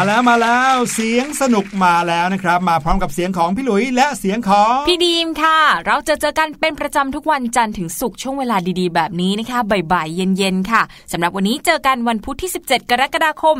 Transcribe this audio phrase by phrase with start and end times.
[0.00, 9.58] มาแล้วมาแล้วเสียงสนุกมาแล้วนะครับ มาพร้อมกับเสียงของพี่หลุยและเสียงของพี่ดีมค่ะ เราจะเจอกันเป็นประจำทุกวันจันทร์ถึงศุกร์ช่วงเวลาดีๆ แบบนี้นะคะ
[9.92, 13.56] บ่ายๆเย็นๆค่ะสำหรับวันนี้เจอกันวันพุธที่ 17 กรกฎาคม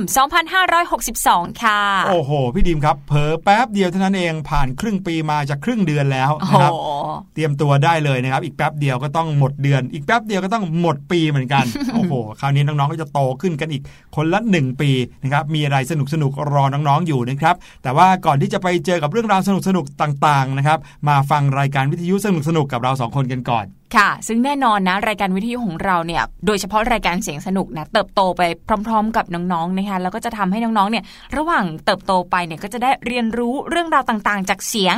[0.81, 6.91] 2562 ค่ะ โอ้โห พี่ดีมครับเผลอแป๊บเดียวเท่านั้นเองผ่านครึ่งปีมาจะครึ่งเดือนแล้วนะครับโอ้โห
[7.34, 11.64] เตรียมตัวได้เลยนะครับ อีกแป๊บเดียวก็ต้องหมดเดือน อีกแป๊บเดียวก็ต้องหมดปีเหมือนกัน
[11.94, 13.82] โอ้โหคราวนี้น้องๆก็จะโตขึ้นกันอีก
[14.17, 14.91] คนละหนึ่งปี
[15.23, 20.78] นะครับมีอะไรสนุกสนุกกรอน้องๆอยู่นะครับ แต่ว่าก่อนที่จะไปเจอกับเรื่องราวสนุกสนุกๆต่างๆนะครับ
[21.08, 23.66] มาฟังรายการวิทยุสนุกสนุกๆกับเราสองคนกันก่อน
[23.96, 28.43] ค่ะ ซึ่งแน่นอนนะ รายการวิทยุของเราเนี่ย โดยเฉพาะรายการเสียงสนุกนะ เติบโตไป
[28.87, 31.05] พร้อม ๆ กับน้องๆนะคะ แล้วก็จะทำให้น้องๆเนี่ย
[31.37, 34.96] ระหว่างเติบโตไปเนี่ยก็จะได้เรียนรู้เรื่องราวต่างๆ จากเสียง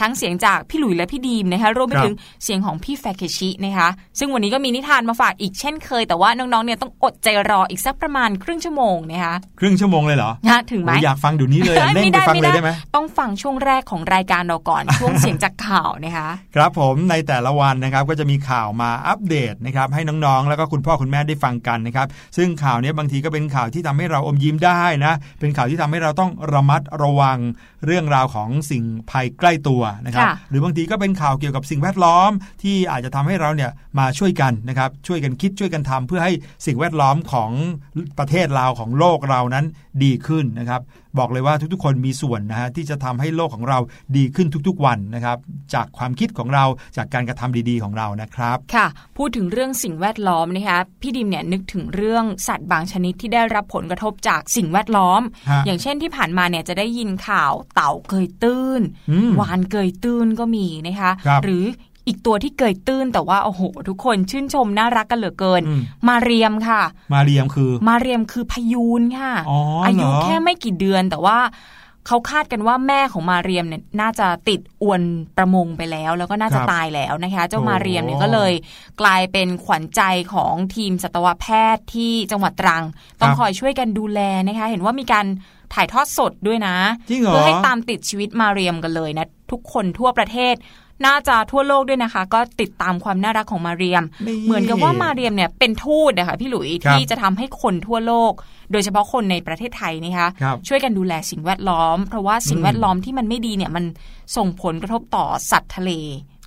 [0.00, 22.06] ทั้งเสียงจากพี่หลุยและพี่ดีมนะคะ รวมไปครับถึงเสียงของพี่แฟเคชินะคะ ซึ่งวันนี้ก็มีนิทานมาฝากอีกเช่นเคย แต่ว่าน้องๆ เนี่ยต้องอดใจรออีกสักประมาณครึ่งชั่วโมงนะคะ ครึ่งชั่วโมงเลยเหรอนะถึงไหมโอ้ยอยากฟังเดี๋ยวนี้เลยอะเร่งไปฟังเลยได้ไหมต้องฟังช่วงแรกของรายการเราก่อน ช่วงเสียงจากข่าวนะคะ ครับผมในแต่ละวันนะครับก็จะมีข่าวมาอัปเดตนะครับให้น้องๆ แล้วก็คุณพ่อคุณแม่ได้ฟังกันนะครับ
[22.36, 27.38] ซึ่งข่าวเนี้ยบางทีก็เป็นข่าวที่ทำให้เราอมยิ้มได้นะเป็นข่าวที่ทำให้เราต้องระมัดระวัง
[27.86, 32.30] เรื่องราวของสิ่งภัยใกล้ตัวนะครับค่ะหรือบางทีก็เป็นข่าวเกี่ยวกับสิ่งแวดล้อม
[32.62, 36.32] ที่อาจจะทำให้เราเนี่ยมาช่วยกันนะครับช่วยกันคิดช่วยกันทำเพื่อให้
[36.66, 37.50] สิ่งแวดล้อมของ
[38.18, 39.64] ประเทศเราของโลกเรานั้น
[40.02, 40.80] ดีขึ้นนะครับ
[41.18, 43.78] บอกเลยว่าทุกๆ คนมีส่วนนะฮะที่จะทำให้โลกของเรา
[44.16, 45.38] ดีขึ้นทุกๆวันนะครับ
[45.74, 46.64] จากความคิดของเรา
[46.96, 48.86] จากการกระทำดีๆของเรานะครับ ค่ะ
[49.16, 61.64] พูดถึงเรื่องสิ่งแวดล้อมนะคะพี่ดิมเนี่ยนึกถึงเรื่องสัตว์บางชนิดที่ได้รับผลกระทบจากสิ่งแวดล้อมฮะอย่างเช่นที่ผ่านมาเนี่ยจะได้ยินข่าวเต่าเกยตื้นอืมวานเกยตื้นก็มีนะคะครับหรือ
[62.06, 66.82] อีกตัวที่เกยตื้นแต่ว่าโอ้โห ทุกคนชื่นชมน่ารักกันเหลือเกินอืมมาเรียมค่ะ
[67.14, 71.38] มาเรียมคือ มาเรียมคือพยูนค่ะอ๋ออยุเหรอแค่ไม่กี่เดือนแต่ว่า
[72.08, 75.02] เขาคาดกันว่าแม่ของมาเรียมเนี่ยน่าจะติดอวน
[75.36, 78.52] ประมงไปแล้ว แล้วก็น่าจะครับตายแล้วนะคะ เจ้าโอ้มาเรียมเนี่ยก็เลย
[79.00, 80.02] กลายเป็นขวัญใจ
[80.34, 82.84] ของทีมสัตวแพทย์ที่จังหวัดตรัง
[83.20, 85.26] ต้องครับคอยช่วยกันดูแลนะคะ เห็นว่ามีการ
[85.74, 86.76] ถ่ายทอดสดด้วยนะ
[87.10, 90.54] จริงเหรอเพื่อให้ตามติดชีวิตมาเรียมกันเลยนะ ทุกคนทั่วประเทศ
[91.06, 98.32] น่าจะทั่วโลกด้วยนะคะ ก็ติดตามความน่ารักของมาเรียมนี่เหมือนกับว่ามาเรียมเนี่ยเป็นทูตนะคะพี่หลุยครับที่จะทำให้คนทั่วโลก
[98.72, 103.84] โดยเฉพาะคนในประเทศไทยนะคะครับช่วยกันดูแลสิ่งแวดล้อม เพราะว่าสิ่งอืมแวดล้อมที่มันไม่ดีเนี่ยมัน
[104.36, 105.90] ส่งผลกระทบต่อสัตว์ทะเล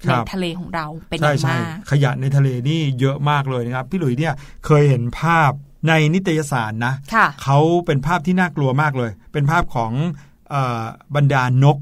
[0.07, 4.33] ครัในบทะเลของเราเป็นอใช่ย่างใช่มากขยะในทะเลนี่เยอะมากเลยนะครับ พี่หลุยเนี่ย
[4.65, 5.51] เคยเห็นภาพ
[5.87, 9.91] ในนิตยสารนะค่ะเขาเป็นภาพที่น่ากลัวมากเลย เป็นภาพของ
[10.49, 10.83] เออ
[11.15, 11.77] บรรดานก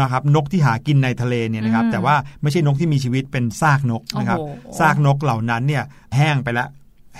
[0.00, 5.84] นะครับนกที่หากินในทะเลเนี่ยนะครับอืมแต่ว่าไม่ใช่นกที่มีชีวิตเป็นซากนกนะครับโอ้โหซากนกเหล่านั้นเนี่ย
[6.16, 6.68] แห้งไปแล้ว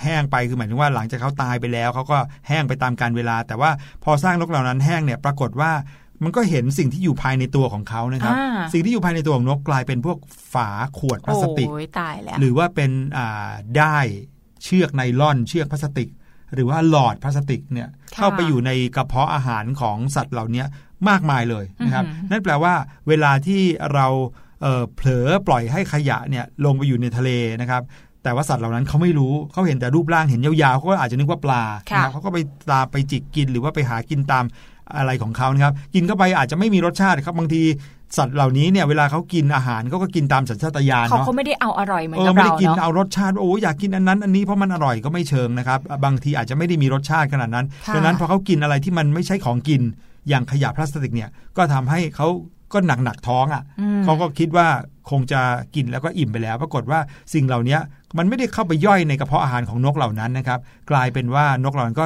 [0.03, 2.17] แห้งไปคือหมายถึงว่าหลังจากเขาตายไปแล้วเขาก็
[2.47, 3.71] แห้งไปตามการเวลา แต่ว่า
[4.03, 5.71] พอซากนกเหล่านั้นแห้งเนี่ยปรากฏว่า
[6.23, 10.17] มันก็เห็นสิ่งที่อยู่ภายในตัวของเขานะครับอ่าสิ่งที่อยู่ภายในตัวของนกกลายเป็นพวก
[10.53, 14.05] ฝาขวดพลาสติกโอ้ยตายแล้วหรือว่าเป็นอ่าได้าย
[14.65, 16.09] เชือกไนล่อนเชือกพลาสติก
[16.53, 20.63] หรือว่าหลอดพลาสติกเนี่ยค่ะเข้าไปอยู่ในกระเพาะอาหารของสัตว์เหล่านี้
[21.09, 22.73] มากมายเลยนะครับอือหือนั่นแปลว่า
[23.07, 23.61] เวลาที่
[23.93, 24.07] เรา
[24.61, 27.29] เอ่อเผลอปล่อยให้ขยะเนี่ยลงไปอยู่ในทะเล
[27.61, 27.81] นะครับ
[28.23, 32.37] แต่ว่าสัตว์เหล่านั้นเขาไม่รู้เขาเห็นแต่รูปร่างเห็นยาวๆเขาก็อาจจะนึกว่าปลาค่ะนะครับเขาก็ไป
[32.71, 34.45] ตามไปจิกกินหรือว่าไปหากินตาม
[34.97, 37.61] อะไรของเขานะครับ กินเข้าไปอาจจะไม่มีรสชาติครับบางที
[38.17, 49.81] สัตว์เหล่านี้เนี่ยเวลาเขากินอาหารเขาก็กินตามสัญชาตญาณเขาเนาะก็ไม่ได้เอาอร่อยเหมือนเอกัอบไม่ได้เรากินเนาะเอารสชาติว่าโอ้อยากกินอันนั้นอันนี้เพราะมันอร่อยก็ไม่เชิงนะครับ บางทีอาจจะไม่ได้มีรสชาติขนาดนั้นค่ะดังนั้นพอเขากินอะไรที่มันไม่ใช่ของกิน
[50.29, 52.27] อย่างขยะพลาสติกเนี่ยก็ทำให้เขา
[52.73, 54.67] ก็หนักหนักๆท้องอะอืมเขาก็คิดว่า
[55.09, 55.41] คงจะ
[55.75, 56.99] กินแล้วก็อิ่มไปแล้ว ปรากฏว่า
[57.33, 57.77] สิ่งเหล่านี้
[58.17, 60.59] มันไม่ได้เข้าไปย่อยในกระเพาะอาหารของนกเหล่านั้นนะครับ
[60.91, 62.05] กลายเป็นว่านกเหล่านั้นก็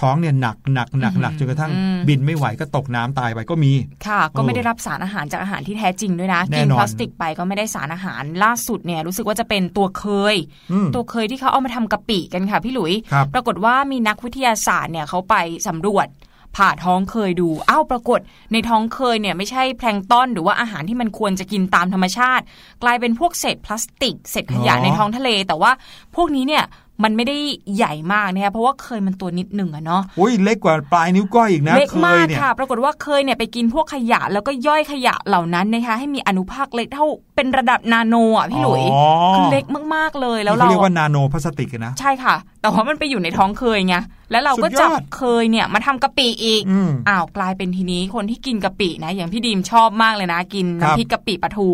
[0.00, 3.72] ท้องเนี่ยหนักหนักหนักหนักจนกระทั่งอืมบินไม่ไหวก็ตกน้ำตายไปก็มี
[4.06, 10.36] ค่ะ ก็โอ้ไม่ได้รับสารอาหารจากอาหารที่แท้จริงด้วยนะแน่กินนอนพลาสติกไปก็ไม่ได้สารอาหารล่าสุดเนี่ยรู้สึกว่าจะเป็นตัวเคย
[10.72, 15.34] อืมตัวเคยที่เขาเอามาทำกะปิกันค่ะพี่หลุยครับปรากฏว่ามีนักวิทยาศาสตร์เนี่ยเขาไป
[15.68, 16.08] สำรวจ
[16.56, 18.20] ผ่าท้องเคยดู อ้าวปรากฏ
[18.52, 22.44] ในท้องเคยเนี่ยไม่ใช่แพลงก์ต้นหรือว่าอาหารที่มันควรจะกินตามธรรมชาติ
[22.82, 25.72] กลายเป็นพวกเศษพลาสติก เศษขยะอ๋อในท้องทะเล แต่ว่า
[26.16, 26.64] พวกนี้เนี่ย
[27.02, 27.36] มันไม่ได้
[27.76, 39.04] ใหญ่มากนะคะเพราะว่าเคยมันตัวนิดหนึ่งอะเนาะอุ้ยเล็กกว่าปลายนิ้วก้อยอีกนะเล็กเคมายกเนี่ยค่ะ ปรากฏว่าเคยเนี่ยไปกินพวกขยะแล้วก็ย่อยขยะเหล่านั้นนะคะให้มีอนุภาคเล็กเท่าเป็นระดับนาโนอะพี่หลุยอ๋อ
[39.36, 43.96] คือเล็กมากๆเลยแล้วนี่เราเขาเรียกว่านาโนพลาสติกอะนะใช่ค่ะ แต่ว่ามันไปอยู่ในท้องเคยไง
[44.30, 51.68] แล้วเราก็สุดยอดจับเคยเนี่ยมาทำกะปิอีกอืมอ้าวกลายเป็นทีนี้คนที่กินกะปินะ อย่างพี่ดีมชอบมากเลยนะ กินครับน้ำพริกกะปิปลาทู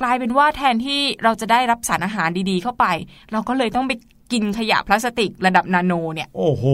[0.00, 2.86] กลายเป็นว่าแทนที่เราจะได้รับสารอาหารดีๆ เข้าไป
[3.32, 3.92] เราก็เลยต้องไป
[4.32, 6.64] กินขยะพลาสติกระดับนาโนเนี่ย โอ้โห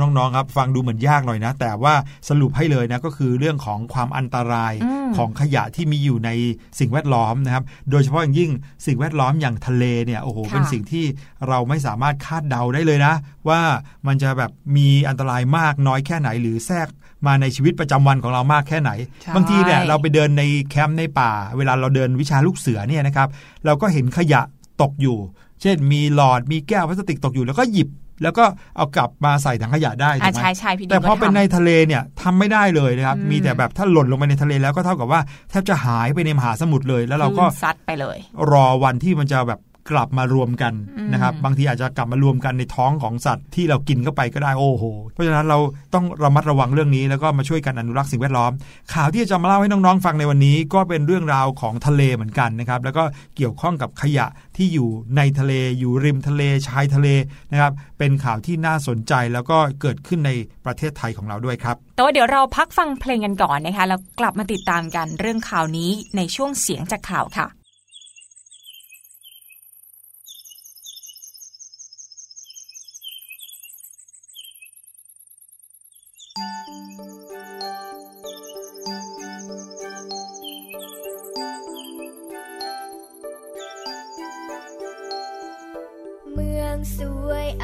[0.00, 1.94] น้องๆครับ ฟังดูเหมือนยากหน่อยนะ แต่ว่า
[2.28, 6.30] สรุปให้เลยนะก็คือเรื่องของความอันตรายอืมของขยะที่มีอยู่ใน
[6.78, 8.50] สิ่งแวดล้อมนะครับ โดยเฉพาะอย่างยิ่ง
[8.86, 11.04] สิ่งแวดล้อมอย่างทะเลเนี่ยโอ้โหค่ะเป็นสิ่งที่
[11.48, 13.14] เราไม่สามารถคาดเดาได้เลยนะ
[13.48, 13.60] ว่า
[14.06, 16.88] มันจะแบบมีอันตรายมากน้อยแค่ไหนหรือแทรก
[17.26, 18.90] มาในชีวิตประจำวันของเรามากแค่ไหน
[19.22, 23.28] ใช่บางทีเนี่ยเราไปเดินในแคมป์ในป่า เวลาเราเดินวิชาลูกเสือเนี่ยนะครับ
[23.64, 24.40] เราก็เห็นขยะ
[24.82, 25.18] ตกอยู่
[25.62, 27.88] เช่นมีหลอดมีแก้วพลาสติกตกอยู่แล้วก็หยิบ
[28.22, 28.44] แล้วก็
[28.76, 35.20] เอากลับมาใส่ถังขยะได้ถูอ่ากไหมใช่ใช่พี่ดิวแต่พอก็เป็นทำในทะเลเนี่ยทำไม่ได้เลยนะครับอืมมีแต่แบบถ้าหล่นลงไปในทะเลแล้วก็เท่ากับว่า
[35.50, 38.18] แทบจะหายไปในมหาสมุทรเลย แล้วเราก็คลื่นซัดไปเลย
[38.52, 39.60] รอวันที่มันจะแบบ
[39.90, 45.58] กลับมารวมกันอืมนะครับบางทีอาจจะกลับมารวมกันในท้องของสัตว์ที่เรากินเข้าไปก็ได้โอ้โห เพราะฉะนั้นเรา
[45.94, 48.52] ต้องระมัดระวังเรื่องนี้แล้วก็มาช่วยกันอนุรักษ์สิ่งแวดล้อม
[48.94, 53.04] ข่าวที่จะมาเล่าให้น้องๆฟังในวันนี้ ก็เป็นเรื่องราวของทะเลเหมือนกันนะครับแล้วก็
[53.36, 54.26] เกี่ยวข้องกับขยะ
[54.56, 57.08] ที่อยู่ในทะเลอยู่ริมทะเลชายทะเล
[57.52, 60.30] นะครับเป็นข่าวที่น่าสนใจแล้วก็เกิดขึ้นใน
[60.64, 67.46] ประเทศไทยของเราด้วยครับแต่ว่าเดี๋ยวเราพักฟังเพลงกันก่อนนะคะแล้วกลับมาติดตามกันเรื่องข่าวนี้ในช่วงเสียงจากข่าวค่ะ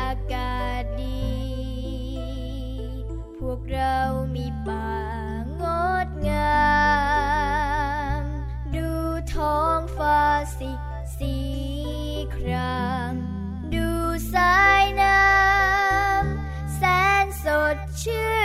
[0.01, 1.33] อากาศดี
[3.39, 3.99] พวกเรา
[4.35, 4.93] มีป่า
[5.61, 5.63] ง
[6.07, 6.63] ดงา
[8.21, 8.23] ม
[8.75, 8.89] ดู
[9.35, 10.21] ท้องฟ้า
[10.59, 10.71] สิ
[11.19, 11.37] สี
[12.37, 12.83] ครา
[13.13, 13.15] ม
[13.75, 13.89] ดู
[14.35, 16.83] สายน้ำแส
[17.25, 18.42] นสดชื่น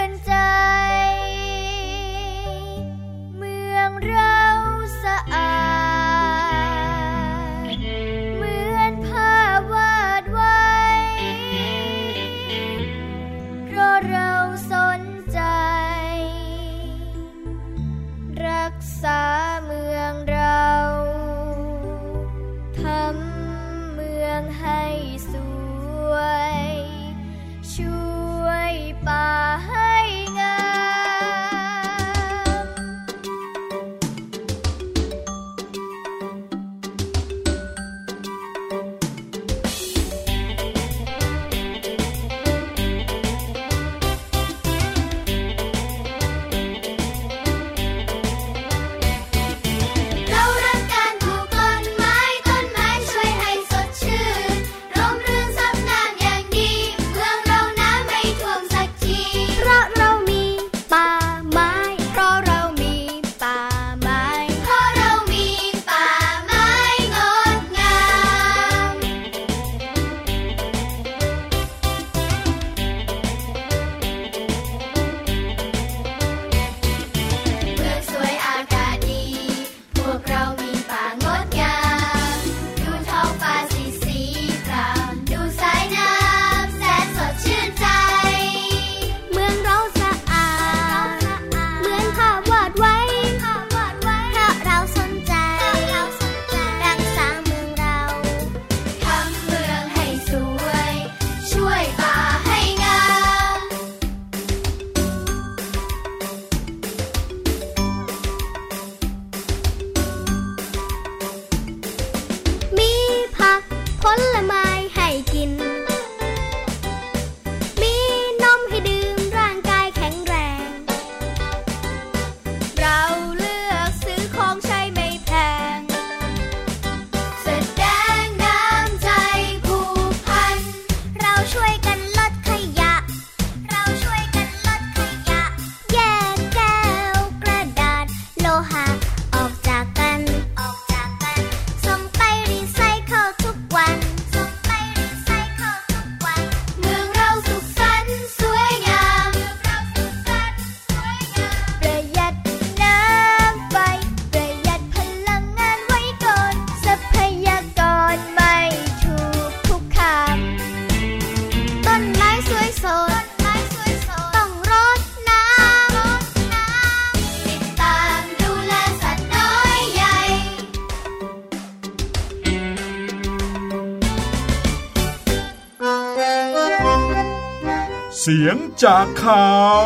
[178.29, 179.83] เสียงจากข่าว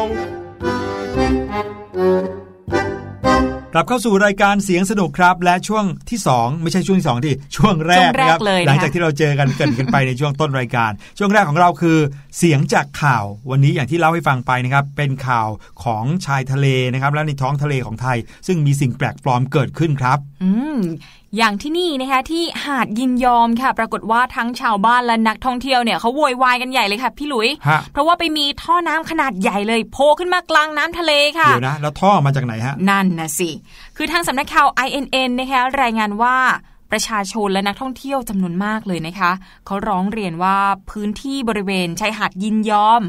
[3.73, 11.97] กลับเข้าสู่รายการเสียงสนุกครับ และช่วงที่ 2 ไม่ใช่ช่วงที่2ที่ช่วงแรช่วกงแรกนะครับเลยนะคะหลังจากที่เราเจอกันเกรินกันไปในช่วงต้นรายการ ช่วงแรกของเราคือ
[12.37, 15.49] เสียงจากข่าววันนี้อย่างที่เล่าให้ฟังไปนะครับเป็นข่าว
[15.83, 18.17] ของชายทะเลนะครับ และในท้องทะเลของไทย
[18.47, 20.79] ซึ่งมีสิ่งแปลกปลอมเกิดขึ้นครับ อืม
[21.37, 33.49] อย่างที่นี่นะคะที่หาดยินยอมค่ะ ปรากฏว่าทั้งชาวบ้านและนักท่องเที่ยวเนี่ยเขาโวยวายกันใหญ่เลยค่ะพี่หลุยฮะเพราะว่าไปมีท่อน้ำขนาดใหญ่เลยโผล่ขึ้นมากลางน้ำทะเลค่ะ เดี๋ยวนะ แล้วท่อมาจากไหนฮะ นั่นนะสิ
[33.97, 36.37] คือทางสำนักข่าว INN นะคะรายงานว่า
[36.91, 39.31] ประชาชนและนักท่องเที่ยวจำนวนมากเลยนะคะ
[39.65, 40.57] เขาร้องเรียนว่า
[40.91, 43.01] พื้นที่บริเวณชายหาดยินยอม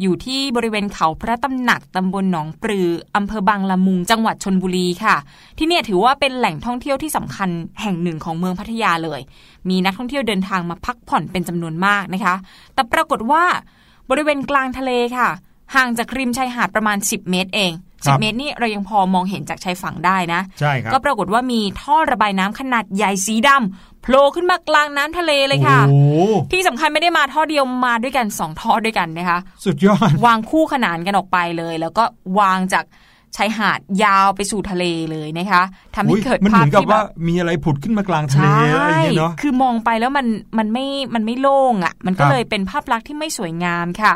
[0.00, 5.16] อยู่ที่บริเวณเขาพระตำหนักตำบลหนองปลืออำเภอบางละมุงจังหวัดชนบุรีค่ะ
[5.58, 7.48] ที่เนี่ยถือว่าเป็นแหล่งท่องเที่ยวที่สำคัญ
[7.82, 9.20] แห่งหนึ่งของเมืองพัทยาเลย
[9.68, 12.34] มีนักท่องเที่ยวเดินทางมาพักผ่อนเป็นจำนวนมากนะคะ
[12.74, 13.44] แต่ปรากฏว่า
[14.10, 15.28] บริเวณกลางทะเลค่ะ
[15.74, 17.72] ห่างจากริมชายหาดประมาณ 10 เมตรเอง
[18.04, 32.04] ครับ10เมตรนี่เรายังพอมองเห็นจากชายฝั่งได้นะใช่ครับก็ปรากฏว่ามีท่อระบายน้ำขนาดใหญ่สีดำโผล่ขึ้นมากลางน้ำทะเลเลยค่ะโอ้โหที่สำคัญไม่ได้มาท่อเดียวมาด้วยกันสองท่อด้วยกันนะคะ สุดยอด วางคู่ขนานกันออกไปเลย แล้วก็
[32.38, 32.84] วางจาก
[33.36, 35.62] ชายหาดยาวไปสู่ทะเลเลยนะคะ
[35.94, 40.26] ทำให้อุ๊ยเกิดมันเหภาพมือนกับที่แบว่าบมีอะไรผุดขึ้นมากลางทะเลใช่อะไรอย่างเงี้ยเนาะคือมองไปแล้วมัน
[40.58, 44.14] มันไม่มันไม่โล่งอะ่ะ มันก็ครับเลยเป็นภาพลักษณ์ที่ไม่สวยงามค่ะ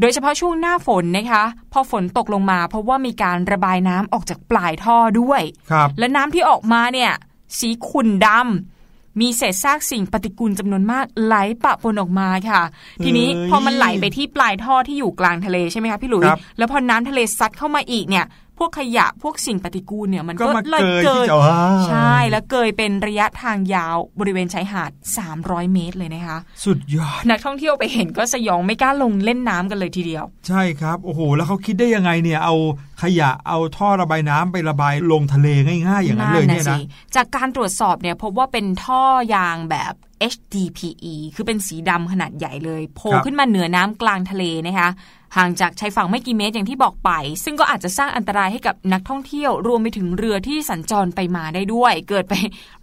[0.00, 7.12] โดยเฉพาะช่วงหน้าฝนนะคะ พอฝนตกลงมาเพราะว่ามีการระบายน้ำออกจากปลายท่อด้วยครับและน้ำที่ออกมาเนี่ย
[7.58, 12.62] สีขุ่นดำมีเศษซากสิ่งปฏิกูลจำนวนมากไหลปะปนออกมาค่ะ
[13.04, 18.24] ทีนี้เอ้ยพอมันไหลไปที่ปลายท่อที่อยู่กลางทะเลใช่ไหมคะพี่หลุยครับแล้วพอน้ำทะเลซัดเข้ามาอีกเนี่ย
[18.58, 24.90] พวกขยะพวกสิ่งปฏิกูลเนี่ยมันก็ก็มาเลยเกยเกิที่ดจะว่าใช่แล้วเกยเป็นระยะทางยาวบริเวณชายหาด
[25.32, 32.56] 300 เมตรเลยนะคะ สุดยอดนักท่องเที่ยวไปเห็นก็สยองไม่กล้าลงเล่นน้ำกันเลยทีเดียว ใช่ครับโอ้โหแล้วเขาคิดได้ยังไงเนี่ยเอา
[33.02, 35.48] ขยะเอาท่อระบายน้ำไประบายลงทะเล
[35.88, 36.78] ง่าย ๆ อย่างนั้นเลยเนี่ยนะสิ
[37.16, 39.02] จากการตรวจสอบเนี่ยพบว่าเป็นท่อ
[39.34, 39.94] ยางแบบ
[40.32, 44.90] HDPE คือเป็นสีดำขนาดใหญ่เลยโผล่ครับขึ้นมาเหนือน้ำกลางทะเลนะคะ
[45.36, 47.10] ห่างจากชายฝั่งไม่กี่เมตรอย่างที่บอกไป
[47.44, 52.34] ซึ่งก็อาจจะสร้างอันตรายให้กับนักท่องเที่ยว รวมไปถึงเรือที่สัญจรไปมาได้ด้วย เกิดไป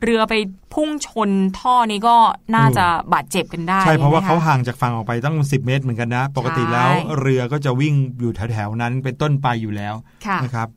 [0.03, 0.33] เรือไป
[0.73, 2.15] พุ่งชนท่อนี้ก็
[2.55, 9.93] น่าจะบาดเจ็บกันได้ ใช่ เพราะว่าคเขาห่างจากฝั่งออกไปตั้ง 10 เมตรเหมือนกันนะ ปกติแล้วใช่เรือก็จะวิ่งอยู่แถวๆนั้นเป็นต้นไปอยู่แล้ว
[10.27, 10.69] ค่ะนะครับ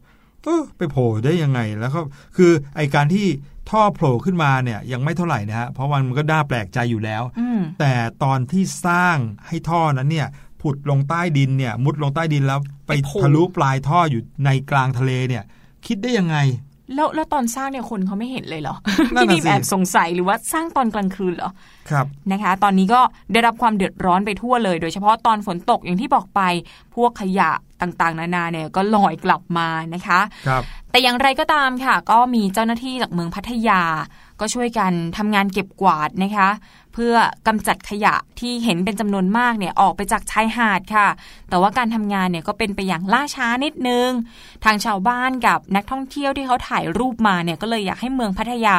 [0.44, 2.00] เออไปโผล่ได้ยังไงแล้วก็
[2.37, 3.26] คือไอการที่
[3.70, 10.28] ท่อโผล่ขึ้นมาเนี่ยยังไม่เท่าไหร่นะฮะเพราะมันก็น่าแปลกใจอยู่แล้วอืมแต่ตอนที่สร้างให้ท่อนั้นเนี่ย
[10.62, 15.44] ผุดลงใต้ดินเนี่ยมุดลงใต้ดินแล้วไปไปโผล่ทะลุปลายท่ออยู่ในกลางทะเลเนี่ย
[15.87, 16.37] คิดได้ยังไง
[16.94, 18.77] แล้วแล้วตอนสร้างเนี่ยคนเขาไม่เห็นเลยเหรอ
[19.14, 21.51] นั่นพี่น่ะบีมสิแอบสงสัยหรือว่าสร้างตอนกลางคืนเหรอ
[21.90, 23.01] ครับนะคะ ตอนนี้ก็
[23.33, 26.40] ได้รับความเดือดร้อนไปทั่วเลย โดยเฉพาะตอนฝนตกอย่างที่บอกไป
[26.94, 27.51] พวกขยะ
[27.83, 33.83] ต่างๆ นานาเนี่ยก็ลอยกลับมานะคะครับแต่อย่างไรก็ตามค่ะ ก็มีเจ้าหน้าที่จากเมืองพัทยา
[34.40, 36.48] ก็ช่วยกันทำงานเก็บกวาดนะคะ
[36.88, 41.08] เพื่อกำจัดขยะที่เห็นเป็นจำนวนมากเนี่ยออกไปจากชายหาดค่ะ
[41.48, 44.11] แต่ว่าการทำงานเนี่ยก็เป็นไปอย่างล่าช้านิดนึง
[44.64, 48.76] ทางชาวบ้านกับนักท่องเที่ยวที่เขาถ่ายรูปมาเนี่ยก็เลยอยากให้เมืองพัทยา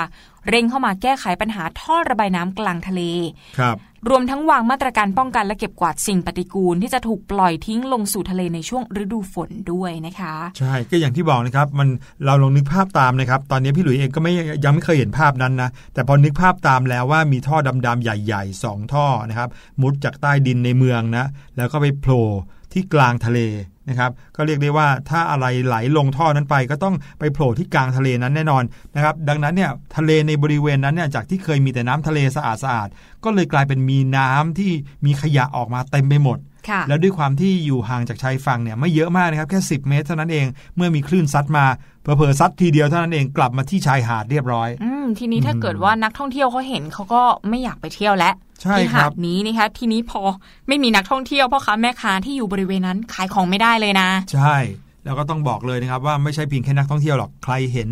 [0.49, 3.01] เร่งเข้ามาแก้ไขปัญหาท่อระบายน้ำกลางทะเล
[3.59, 3.77] ครับ
[4.09, 11.89] รวมทั้งวางมาตรการป้องกันและเก็บกวาดสิ่งปฏิกูลที่จะถูกปล่อยทิ้งลงสู่ทะเลในช่วงฤดูฝนด้วยนะคะ ใช่ก็อย่างที่บอกนะครับ มัน
[12.25, 14.31] เราลองนึกภาพตามนะครับ ตอนนี้พี่หลุยเองก็ไม่
[14.63, 17.57] ยังไม่เคยเห็นภาพนั้นนะ แต่พอนึกภาพตามแล้วว่ามีท่อ
[17.87, 19.49] ดำๆใหญ่ๆสองท่อนะครับ
[19.81, 21.25] มุดจากใต้ดินในเมืองนะ
[21.57, 22.27] แล้วก็ไปโผล่
[22.73, 23.39] ที่กลางทะเล
[23.89, 28.63] นะครับก็เรียกได้ว่าถ้าอะไรไหลลงท่อนั้นไป ก็ต้องไปโผล่ที่กลางทะเลนั้นแน่นอน
[28.95, 34.71] นะครับดังนั้นเนี่ยทะเลในบริเวณนั้นเนี่ยจากที่เคยมีแต่น้ำทะเลสะอาดๆก็เลยกลายเป็นมีน้ำที่
[35.05, 36.37] มีขยะออกมาเต็มไปหมด
[36.87, 40.45] แล้วด้วยความที่อยู่ห่างจากชายฝั่งเนี่ยไม่เยอะมากนะครับแค่ 10 เมตร เท่านั้นเอง
[40.75, 41.65] เมื่อมีคลื่นซัดมา
[42.01, 50.21] เผลอๆซัดทีเดียวเท่านั้นเองกลับมาที่ชายหาดเรียบร้อยอืมทีนี้ถ้าอืมเกิดว่านักท่องเที่ยวเขาเห็นเขาก็ไม่อยากไปเที่ยวแล้วใช่ที่ครัหาบดนี้นะคะทีนี้พอ
[50.67, 54.55] ไม่มีนักท่องเที่ยวพ่อค้าแม่ค้าที่อยู่บริเวณนั้นขายของไม่ได้เลยนะ ใช่
[55.05, 57.89] แล้วก็ต้องบอกเลยนะครับว่าไม่ใช่เพียงแค่นักท่องเที่ยวหรอกใครเห็น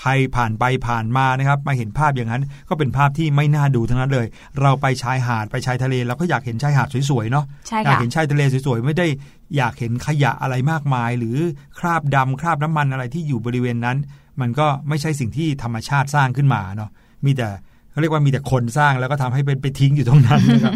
[0.00, 4.26] ใครผ่านไปผ่านมานะครับ มาเห็นภาพอย่างนั้น ก็เป็นภาพที่ไม่น่าดูทั้งนั้นเลย
[4.60, 9.06] เราไปชายหาดไปชายทะเลเราก็อยากเห็นชายหาดสวยๆเนาะใช่อยากค่ะเห็นชายทะเลสวยๆไม่ได้
[9.56, 11.36] อยากเห็นขยะอะไรมากมาย หรือ
[11.78, 13.96] คราบดำคราบน้ำมันอะไรที่อยู่บริเวณนั้น
[14.40, 16.90] มันก็ไม่ใช่สิ่งที่ธรรมชาติสร้างขึ้นมาเนาะ
[17.26, 17.48] มีแต่
[17.90, 20.74] เขาเรียกว่ามีแต่คนสร้างแล้วก็ทำให้เป็นไปทิ้งอยู่ตรงนั้นนะครับ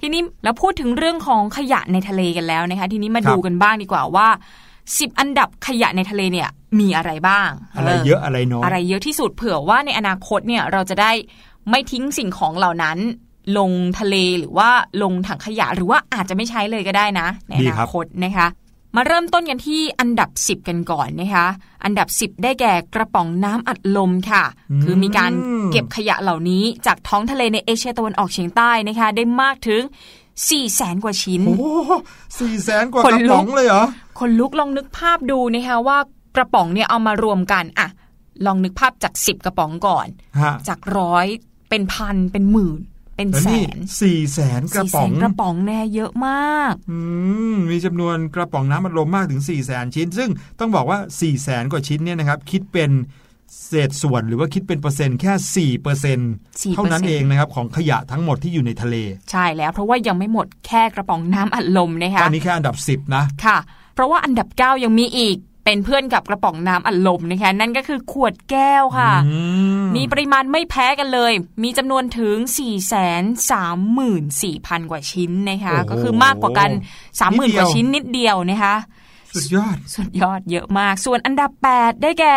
[0.00, 4.28] ทีนี้แล้วพูดถึงเรื่องของขยะในทะเลกันแล้วนะคะ ทีนี้มาครับดูกันบ้างดีกว่าว่า
[4.90, 6.48] 10 อันดับขยะในทะเลเนี่ย
[6.80, 11.12] มีอะไรบ้าง อะไรเยอะอะไรน้อยอะไรเยอะที่สุดเผื่อว่าในอนาคตเนี่ยเราจะได้
[11.70, 12.98] ไม่ทิ้งสิ่งของเหล่านั้น
[13.58, 14.70] ลงทะเลหรือว่า
[15.02, 18.48] ลงถังขยะหรือว่าอาจจะไม่ใช้เลยก็ได้นะ ในอดีนาครับคตนะคะ
[18.96, 21.46] มาเริ่มต้นกันที่อันดับ 10 กันก่อนนะคะ
[21.84, 25.32] อันดับ 10 ได้แก่กระป๋องน้ำอัดลมค่ะอืมคือมีการ
[25.72, 29.82] เก็บขยะเหล่านี้จากท้องทะเลในเอเชียตะวันออกเฉียงใต้นะคะ ได้มากถึง
[30.44, 31.56] 4แสนกว่าชิ้น โอ้
[32.38, 33.84] สี่แสนกว่าขกนระลุกป๋องเลยเหรอ
[34.18, 35.98] คนลุกลองนึกภาพดูนะคะว่า
[36.36, 37.88] กระป๋องเนี่ยเอามารวมกันอะ
[38.46, 40.06] ลองนึกภาพจาก10กระป๋องก่อน
[40.40, 41.26] ฮะจากร้อย
[41.68, 42.80] เป็นพันเป็นหมื่น
[43.16, 46.98] เป็นแล้วแสนี่นสี่แสนกระสี่แสป๋องนกระป๋องแน่เยอะมากอื
[47.52, 52.90] มมีจำนวนกระป๋องน้ำอัดลมมากถึง4ี่แสนชิ้น ซึ่งต้องบอกว่า4ี่แสนกว่าชิ้นเนี่ยนะครับ คิดเป็น
[53.66, 58.96] เศษส่วนหรือว่าคิดเป็นเปอร์เซ็นต์แค่สี่เปอร์เซ็นต์4%เท่านั้นเองนะครับ ของขยะทั้งหมดที่อยู่ในทะเล
[59.30, 63.58] ใช่แล้วเพราะว่ายังไม่หมดแค่กระป๋องน้ำอัดลมนะคะอันนี้แค่อันดับ 10 นะ ค่ะ
[63.94, 69.38] เพราะว่าอันดับ 9 ยังมีอีกเป็นเพื่อนกับกระป๋องน้ำอัดลมนะคะนั่นก็คือขวดแก้วค่ะอื
[69.82, 71.32] มมีปริมาณไม่แพ้กันเลย
[71.62, 72.70] มีจำนวนถึง 4 3 4 0
[74.40, 78.74] 0 0 กว่าชิ้นนะคะโอ้โหก็คือมากกว่ากันนิดเดียว30,000 กว่าชิ้นนิดเดียวนะคะ
[79.34, 82.36] สุดยอด สุดยอดเยอะมาก ส่วนอันดับ 8 ได้แก่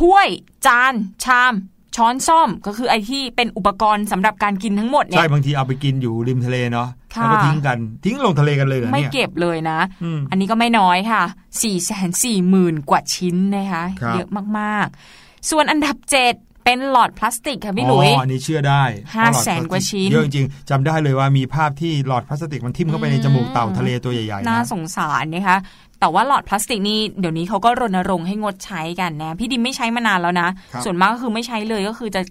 [0.00, 0.28] ถ้วย
[0.66, 1.54] จาน ชาม
[1.96, 14.28] ช้อนซ่อมก็คือไอที่เป็นอุปกรณ์สำหรับการกินทั้งหมดเนี่ใช่ยบางทีเอาไปกินอยู่ริมทะเลเนาะค่ะแล้วก็ทิ้งกันทิ้งลงทะเลกันเลยเหรอไม่เนี่ยเก็บเลยนะอืมอันนี้ก็ไม่น้อยค่ะ4 4 0 0 0 0กว่าชิ้นนะคะครับเยอะ
[14.58, 18.82] มากๆ ส่วนอันดับ7เป็นหลอดพลาสติกค่ะพี่หลุยอ๋ออันนี้เชื่อได้
[19.14, 25.58] ห้าเพระลอดแสนกว่าชิ้น เยอะจริงๆจำได้เลยว่ามีภาพที่หลอดพลาสติกมันทิ่มเข้าไปในจมูกเต่าทะเลตัวใหญ่ๆ น่านะสงสารนะคะ
[26.04, 32.22] แต่ว่าหลอดพลาสติกนี่เดี๋ยวนี้เขาก็รณรงค์ให้งดใช้กันนะ พี่ดิมไม่ใช้มานานแล้วนะครับส่วนมากก็คือไม่ใช้เลยก็คือจะ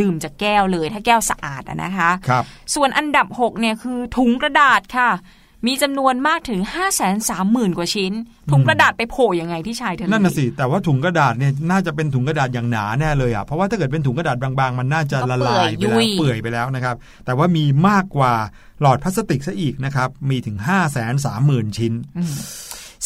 [0.00, 5.10] ดื่มจากแก้วเลย ถ้าแก้วสะอาดอะนะคะครับส่วนอันดับ6เนี่ยคือถุงกระดาษค่ะ
[5.66, 8.12] มีจำนวนมากถึง 5 3 0 0 0 0 กว่าชิ้น
[8.50, 18.32] ถุงกระดาษไปโผล่ยังไงที่ชายทะเลนั่นน่ะสิแต่ว่าถุงกระดาษเนี่ยน่าจะเป็นถุงกระดาษอย่างหนาแน่เลยอะเพราะว่าถ้าเกิดเป็นถุงกระดาษบางๆ มันน่าจะละลายไปแล้วเปื่อยไปแล้วนะครับ แต่ว่ามีมากกว่า
[18.80, 21.92] หลอดพลาสติกซะอีกนะครับมีถึง 5 3 0 0 0 0 ชิ้น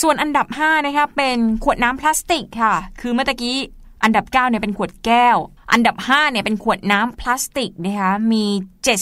[0.03, 3.57] ส่วนอันดับ5นะคะเป็นขวดน้ำพลาสติกค่ะ คือเมื่อกี้
[4.03, 5.37] อันดับ9เนี่ยเป็นขวดแก้ว
[5.73, 8.45] อันดับ 5เนี่ยเป็นขวดน้ำพลาสติกนะคะมี
[8.85, 8.97] 7 1 1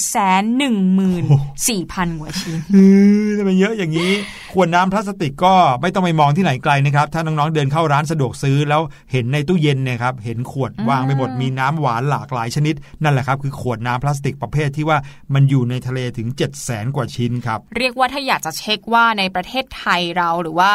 [1.66, 2.88] 4 0 0 0 กว่าชิ้นเฮ้
[3.26, 4.12] ยทำไมเยอะอย่างนี้
[4.52, 14.98] ขวดน้ำพลาสติกก็ไม่ต้องไปมองที่ไหนไกลนะครับ ถ้าน้องๆเดินเข้าร้านสะดวกซื้อแล้วเห็นในตู้เย็นเนี่ยครับเห็นขวดวางไปหมดมีน้ำหวานหลากหลายชนิด นั่นแหละครับคือขวดน้ำพลาสติกประเภทที่ว่า
[15.34, 20.70] มันอยู่ในทะเลถึง 7 0 0 0 0 0 กว่าชิ้นครับ เรียกว่าถ้าอยากจะเช็คว่าในประเทศไทยเราหรือว่า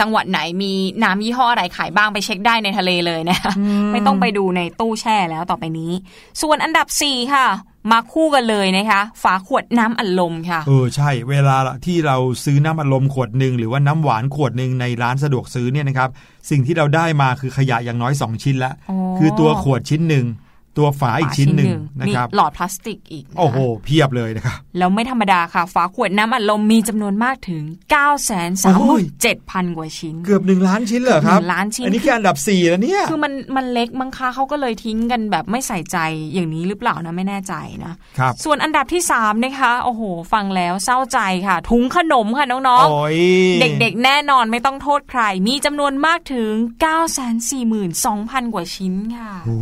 [0.00, 3.52] จังหวัดไหนมีน้ำยี่ห้ออะไรขายบ้างไปเช็คได้ในทะเลเลยนะคะ
[3.92, 5.92] ไม่ต้องไปดูในตู้แช่แล้วต่อไปนี้
[6.42, 7.46] ส่วนอันดับ 4 ค่ะ
[7.92, 16.10] มาคู่กันเลยนะคะ ฝาขวดน้ำอัดลมค่ะ เออใช่ เวลาที่เราซื้อน้ำอัดลมขวดหนึ่งหรือว่าน้ำหวานขวดหนึ่งในร้านสะดวกซื้อเนี่ยนะครับ
[16.50, 20.26] สิ่งที่เราได้มาคือขยะอย่างน้อย 2 ชิ้นละอ๋อคือตัวขวดชิ้นหนึ่ง
[20.78, 27.62] ตัวฝาอีกชิ้นหนึ่งนะมีครับหลอดพลาสติกอีกนะคะโอ้โห เพียบเลยนะครับ แล้วไม่ธรรมดาค่ะ ฝาขวดน้ำอัดลมมีจำนวนมากถึง
[27.94, 35.98] 9 3โอ้ย7 0 0 0 กว่าชิ้น เกือบหนึ่งล้านชิ้นเหรอครับหนึ่งล้านชิ้น อันนี้แค่อันดับสี่แล้วเนี่ย คือมันมันเล็กมั้งคะเขาก็เลยทิ้งกันแบบไม่ใส่ใจ
[36.32, 37.54] อย่างนี้หรือเปล่านะไม่แน่ใจ
[37.84, 40.02] นะครับส่วนอันดับที่ 3 นะคะ โอ้โห
[40.32, 46.52] ฟังแล้วเศร้าใจค่ะ ถุงขนมค่ะน้องโอ้ยๆเด็กๆ แน่นอนไม่ต้องโทษใคร มีจำนวนมากถึง
[46.84, 47.20] 9 4 2
[47.62, 47.64] 0
[48.04, 49.58] 0 0 กว่าชิ้นค่ะโอ้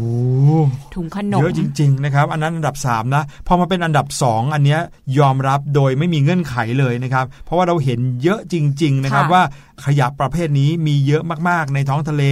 [0.98, 4.80] ถุงขนมเยอะจริง ๆ นะครับ อันนั้นอันดับ 3 นะพอมาเป็นอันดับ 2 อันเนี้ย
[5.18, 9.42] ยอมรับโดยไม่มีเงื่อนไขเลยนะครับ เพราะว่าเราเห็นเยอะจริง ๆ นะครับค่ะว่า
[9.86, 12.22] ขยะประเภทนี้มีเยอะมากๆ ในท้องทะเล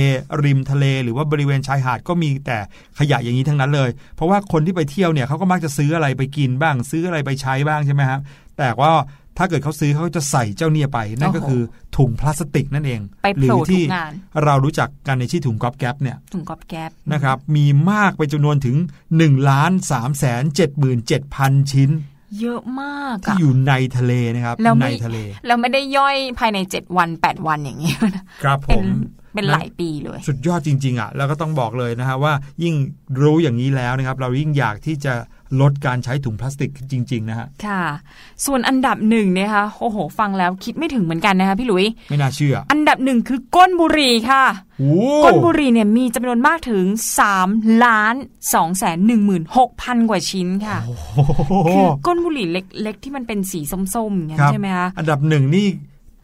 [0.42, 2.58] ริมทะเล หรือว่าบริเวณชายหาดก็มีแต่
[2.98, 8.20] ขยะอย่างนี้ทั้งนั้นเลย เพราะว่าคนที่ไปเที่ยวเนี่ยเขาก็มักจะซื้ออะไรไปกินบ้าง ซื้ออะไรไปใช้บ้างใช่ไหมครับ
[8.58, 8.92] แต่ว่า
[9.38, 11.62] ถ้าเกิดเขาซื้อเขาจะใส่เจ้าเนี่ยไป นั่นก็โอ้โหคือ
[11.96, 14.12] ถุงพลาสติกนั่นเองไปหรืโผล่ที่ทุกงาน
[14.44, 18.76] เรารู้จักกันในชื่อถุงก๊อบแก๊ปเนี่ยถุงกอบแก๊บนะครับมีมากไปจำนวนถึง
[19.12, 20.42] 1ล้าน3แสน
[21.06, 21.90] 77,000ชิ้น
[22.40, 28.86] เยอะมากที่อะอยู่ในทะเลนะครับแล้วไม่ในทะเลแล้วไม่ได้ย่อยภายใน 7 วัน 8 วันอย่างนี้ยนะครับผเป็นม
[29.34, 32.74] เป็นหลายปีเลย สุดยอดจริง ๆอะแล้วก็ต้องบอกเลยนะฮะว่ายิ่ง
[33.22, 35.14] รู้อย่างนี้แล้วนะครับ เรายิ่งอยากที่จะ
[35.60, 37.82] ลดการใช้ถุงพลาสติกจริง ๆ นะฮะ ค่ะ
[38.44, 44.44] ส่วนอันดับหนึ่งนะคะโอ้โห ฟังแล้วคิดไม่ถึงเหมือนกันนะคะพี่หลุย ไม่น่าเชื่อ อันดับหนึ่งคือก้นบุหรี่ค่ะ
[44.78, 46.84] โอ้ก้นบุหรี่เนี่ยมีจำนวนมากถึง
[47.34, 48.14] 3ล้าน
[48.46, 51.18] 2แสน1หมื่น6พันกว่าชิ้นค่ะโอ้โห
[51.74, 53.60] คือก้นบุหรี่เล็ก ๆ ที่มันเป็นสี
[53.94, 55.68] ส้มๆอย่างนั้นครับใช่ไหมคะ อันดับหนึ่งนี่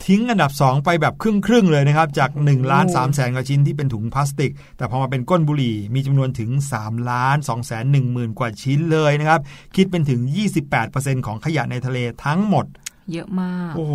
[0.06, 9.40] ทิ้งอันดับ 2 ไปแบบครึ่งครึ่งๆเลยนะครับ จาก1ล้าน3แสนกว่าชิ้นที่เป็นถุงพลาสติก แต่พอมาเป็นก้นบุหรี่มีจำนวนถึง3ล้าน2แสน1หมื่นกว่าชิ้นเลยนะครับ
[9.76, 10.20] คิดเป็นถึง
[10.74, 12.66] 28%ของขยะในทะเลทั้งหมด
[13.12, 13.94] เยอะมาก โอ้โห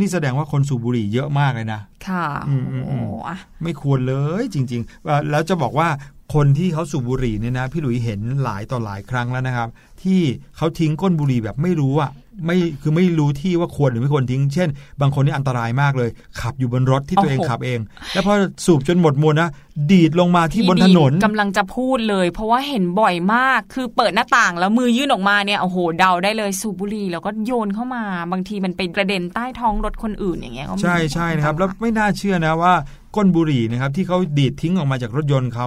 [0.00, 5.88] นี่แสดงว่าคนสูบบุหรี่เยอะมากเลยนะ ค่ะอืมอืมอืโอ้มโหอะไม่ควรเลยจริงๆว่าแล้วจะบอกว่า
[6.34, 9.68] คนที่เขาสูบบุหรี่เนี่ยนะ พี่หลุยเห็นหลายต่อหลายครั้งแล้วนะครับ
[10.02, 10.20] ที่
[10.56, 12.10] เขาทิ้งก้นบุหรี่แบบไม่รู้อะ
[12.44, 14.68] ไม่คือไม่รู้ที่ว่าควรหรือไม่ควรทิ้ง เช่น
[15.00, 17.78] บางคนนี่อันตรายมากเลย ขับอยู่บนรถที่ตัวเองโอ้โหขับเอง
[18.12, 19.48] แล้วพอสูบจนหมดมวลนะ
[19.90, 32.74] ดีดลงมาที่บนถนนกำลังจะพูดเลย เพราะว่าเห็นบ่อยมากคือเปิดหน้าต่างแล้วมือยื่นออกมาเนี่ยโอ้โหเดาได้เลยสูบบุหรี่แล้วก็โยนเข้ามา บางทีมันเป็นกระเด็นใต้ท้องรถคนอื่นอย่างเงี้ยก็มีใช่ใช่นะครับ แล้วไม่น่าเชื่อนะว่า
[33.16, 35.66] ก้นบุหรี่นะครับที่เขาดีดทิ้งออกมาจากรถยนต์เขา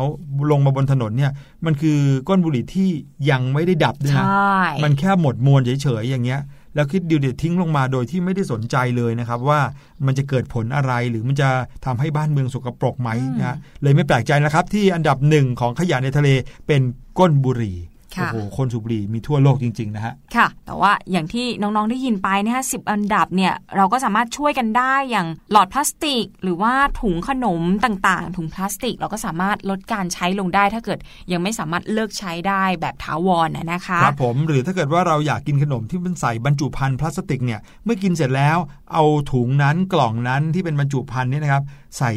[0.52, 1.32] ลงมาบนถนนเนี่ย
[1.66, 2.90] มันคือก้นบุหรี่ที่
[3.30, 6.42] ยังไม่ได้ดับด้วยใชนะ่มันแค่หมดมวลเฉยๆอย่างเงี้ย
[6.78, 9.60] แล้วคิดดิวเดียทิ้งลงมาโดยที่ไม่ได้สนใจเลยนะครับ ว่า
[10.06, 11.50] มันจะเกิดผลอะไรหรือมันจะ
[11.86, 16.30] ทำให้บ้านเมืองสกปรกไหมนะฮะเลยไม่แปลกใจนะครับ ที่อันดับหนึ่งของขยะในทะเล
[16.68, 16.82] เป็น
[17.20, 17.78] ก้นบุหรี่
[18.18, 31.00] โอ้ค่ะโหคนสูบบุหรี่มีทั่วโลกจริง ๆ นะฮะ ค่ะ แต่ว่าอย่างที่น้อง ๆ ได้ยินไปนะคะสิบอันดับเนี่ย เราก็สามารถช่วยกันได้อย่างหลอดพลาสติก หรือว่าถุงขนมต่าง ๆ ถุงพลาสติก เราก็สามารถลดการใช้ลงได้ ถ้าเกิด
[31.32, 38.58] ยังไม่สามารถเลิกใช้ได้แบบถาวรนะนะคะครับผมหรือถ้าเกิดว่าเราอยากกินขนมที่มันใส่บรรจุภัณฑ์พลาสติกเนี่ยเมื่อกินเสร็จแล้ว
[38.94, 41.64] เอาถุงนั้นกล่องนั้นที่เป็นบรรจุภัณฑ์เนี่ยนะครับ
[41.98, 42.12] ใส่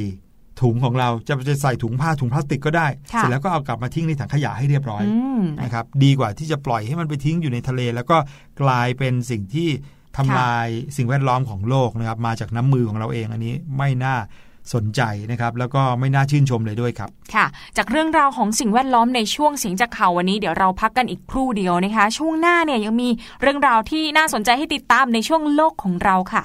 [0.62, 8.16] ถุงของเราจะจะใส่ถุงผ้าถุงพลาสติกก็ได้ค่ะเสร็จแล้วก็เอากลับมาทิ้งในถังขยะให้เรียบร้อยอืมนะครับดีกว่าที่จะปล่อยให้มันไปทิ้งอยู่ในทะเล แล้วก็
[8.62, 9.68] กลายเป็นสิ่งที่
[10.16, 14.16] ทำลายสิ่งแวดล้อมของโลกนะครับ มาจากน้ำมือของเราเองอันนี้ไม่น่า
[14.74, 17.46] สนใจนะครับแล้วก็ไม่น่าชื่นชมเลยด้วยครับ ค่ะ
[17.76, 23.08] จากเรื่องราวของสิ่งแวดล้อมในช่วงเสียงจากข่าววันนี้เดี๋ยวเราพักกันอีกครู่เดียวนะคะ ช่วงหน้าเนี่ยยังมี
[23.42, 26.44] เรื่องราวที่น่าสนใจให้ติดตามในช่วงโลกของเราค่ะ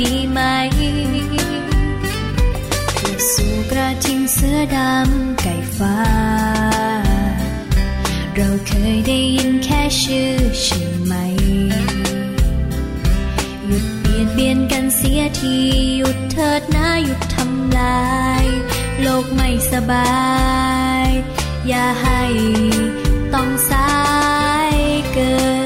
[0.00, 0.40] ดีไหม
[3.32, 5.98] สู่กระทิงเสือดำไก่ฟ้า
[8.34, 11.14] เราเคยได้ยินแค่ชื่อใช่ไหม
[13.66, 15.56] หยุดเบียดเบียนกันเสียที
[15.98, 18.10] หยุดเถิดนะหยุดทำลา
[18.42, 18.44] ย
[19.02, 20.12] โลกไม่สบา
[21.06, 21.08] ย
[21.68, 22.22] อย่าให้
[23.34, 23.90] ต้องสา
[24.74, 24.76] ย
[25.12, 25.59] เกิน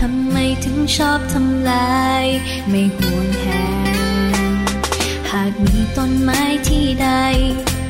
[0.00, 2.26] ทำไมถึงชอบทำลาย
[2.68, 3.46] ไม่ห่วงแห
[3.94, 4.48] น
[5.30, 7.08] หากมีต้นไม้ที่ใด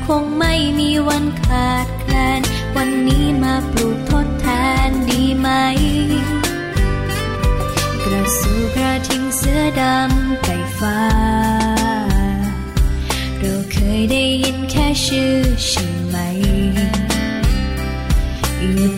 [0.07, 2.41] คงไม่มีวันขาดแคลน
[2.77, 4.47] วันนี้มาปลูกทดแท
[4.89, 5.49] นดีไหม
[8.05, 11.01] กระสูกระทิงเสือดำไก่ฟ้า
[13.39, 15.37] เราเคยได้ยินแค่ชื่อ
[15.67, 16.17] ใช่ไหม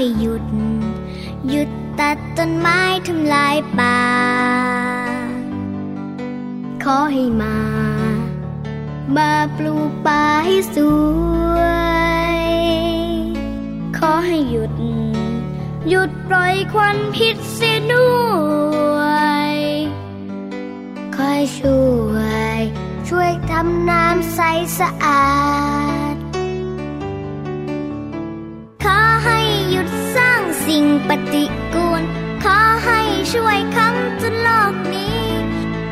[0.00, 0.44] ให้หยุด
[1.48, 4.00] หยุดตัดต้นไม้ทำลายป่า
[6.82, 7.58] ขอให้มา
[9.16, 10.76] มาปลูกป่าให้ส
[11.56, 11.58] ว
[12.36, 12.42] ย
[13.98, 14.72] ขอให้หยุด
[15.88, 18.10] หยุดปล่อยควันพิษเสียด้
[18.96, 19.00] ว
[19.50, 19.54] ย
[21.16, 21.80] คอยช่
[22.12, 22.16] ว
[22.58, 22.60] ย
[23.08, 24.40] ช่วยทำน้ำใส
[24.78, 25.22] สะอา
[26.07, 26.07] ด
[30.68, 32.02] สิ่งปฏิกูล
[32.44, 33.00] ขอให้
[33.32, 35.22] ช่วยคำจุนโลกนี้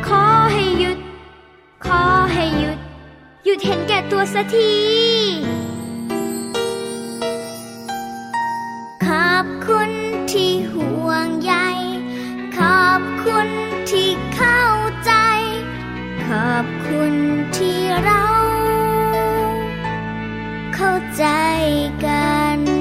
[0.07, 0.99] ขอให้หยุด
[1.85, 2.77] ขอให้หยุด
[3.45, 4.75] หยุดเห็นแก่ตัวสักที
[9.05, 9.91] ขอบคุณ
[10.31, 11.53] ที่ห่วงใย
[12.57, 13.47] ขอบคุณ
[13.89, 14.63] ที่เข้า
[15.05, 15.13] ใจ
[16.25, 17.13] ขอบคุณ
[17.57, 18.23] ที่เรา
[20.75, 21.25] เข้าใจ
[22.05, 22.76] กัน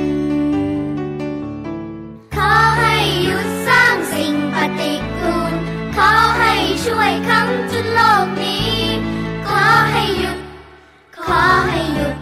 [6.86, 8.70] ช่วยคำจุนโลกนี้
[9.46, 10.38] ขอให้หยุด
[11.16, 12.14] ขอให้หยุด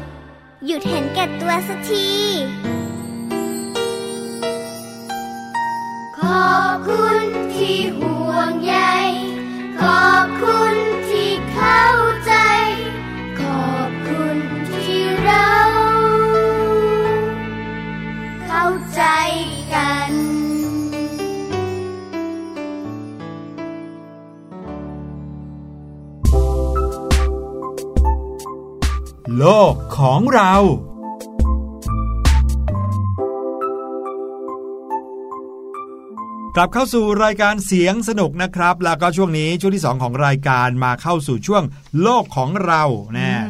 [0.66, 2.08] หยุดเห็นแก่ตัวสักที
[6.18, 7.18] ขอบคุณ
[7.54, 8.33] ที่ห่วง
[29.44, 30.52] โลกของเรา
[36.56, 41.62] กลับเข้าสู่รายการเสียงสนุกนะครับ แล้วก็ช่วงนี้ช่วงที่ 2 ของรายการมาเข้าสู่ช่วง
[42.02, 42.82] โลกของเรา
[43.14, 43.44] แนะ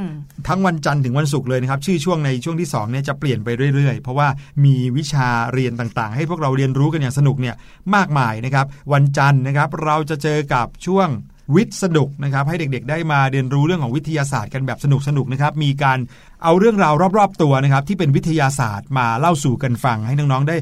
[0.49, 4.29] ทั้งวันจันทร์ถึงวันศุกร์เลยนะครับ ชื่อช่วงในช่วงที่2เนี่ยจะเปลี่ยนไปเรื่อยๆ เพราะว่า
[4.65, 7.55] มีวิชาเรียนต่างๆ ให้พวกเราเรียนรู้กันอย่างสนุกเนี่ย
[7.95, 11.09] มากมายนะครับ วันจันทร์นะครับเราจะเจอกับช่วง
[11.55, 15.99] วิทย์สนุกนะครับให้เด็กๆ ได้มาเรียนรู้เรื่องของวิทยาศาสตร์กันแบบสนุกๆนะครับมีการ
[16.45, 20.57] เอาเรื่องราวรอบๆตัวนะครับที่เป็นวิทยาศาสตร์มาเล่าสู่กันฟังให้น้องๆได้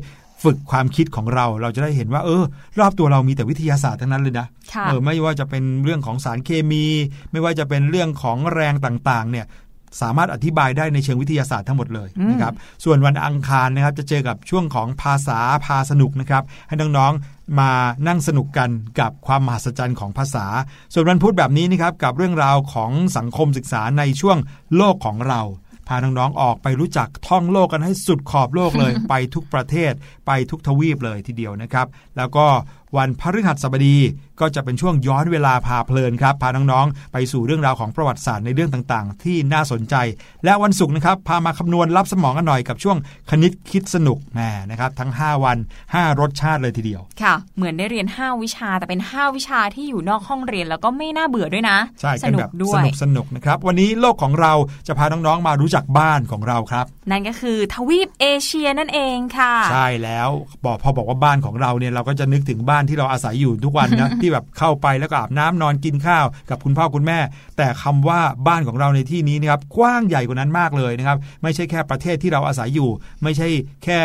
[0.45, 2.43] ฝึกความคิดของเราเราจะได้เห็นว่า เออ
[2.81, 6.85] รอบตัวเรามีแต่วิทยาศาสตร์ทั้งนั้นเลยนะค่ะเออไม่ว่าจะเป็นเรื่องของสารเคมี
[7.33, 9.47] ไม่ว่าจะเป็นเรื่องของแรงต่างๆ เนี่ย
[10.01, 17.73] สามารถอธิบายได้ในเชิงวิทยาศาสตร์ทั้งหมดเลยนะครับส่วนวันอังคารนะครับจะเจอกับช่วงของภาษาพาสนุกนะครับให้น้องๆมา
[18.09, 20.47] นั่งสนุกกันกับความมหัศจรรย์ของภาษา
[20.93, 24.39] ส่วนวันพุธแบบนี้นะครับกับเรื่องราวของสังคมศึกษาในช่วง
[24.77, 25.43] โลกของเรา
[25.89, 29.93] พาน้องๆออกไปรู้จักท่องโลกกันให้สุดขอบโลกเลย ไปทุกประเทศ
[30.27, 32.47] ไปทุกทวีปเลยทีเดียวนะครับ แล้วก็
[32.97, 33.97] วันพฤหัสบดี
[34.41, 39.95] ก็จะเป็นช่วงย้อนเวลาพาเพลินครับพาน้องๆ ไปสู่เรื่องราวของประวัติศาสตร์ในเรื่องต่างๆ ที่น่าสนใจ
[40.45, 42.97] และวันศุกร์นะครับพามาคำนวณรับสมองกันหน่อยกับช่วง
[43.31, 54.53] คณิตคิดสนุกแหมนะครับทั้ง 5 วัน 5 รสชาติเลยทีเดียวค่ะ เหมือนได้เรียน 5 วิชาแต่เป็น 5 วิชาที่อยู่นอกห้องเรียนแล้วก็ไม่น่าเบื่อด้วยนะใช่สกันนุแบกบด้วสยนุกสนุกนะครับวันนี้โลกของเรา
[54.87, 60.29] จะพาน้องๆมารู้จักบ้านของเราครับ นั่นก็คือทวีปเอเชียนั่นเองค่ะ ใช่แล้ว
[60.65, 67.19] บอกพอบอกว่าบ้านของเราเนี่ยเราก็จะนึกถึงบ้านที่เราอาศัยอยู่ทุกวันนะที่แบบเข้าไปแล้วก็อาบน้ำนอนกินข้าวกับคุณพ่อคุณแม่
[67.57, 72.89] แต่คำว่าบ้านของเราในที่นี้นะครับกว้างใหญ่กว่านั้นมากเลยนะครับ ไม่ใช่แค่ประเทศที่เราอาศัยอยู่
[73.23, 73.49] ไม่ใช่
[73.85, 74.01] แค่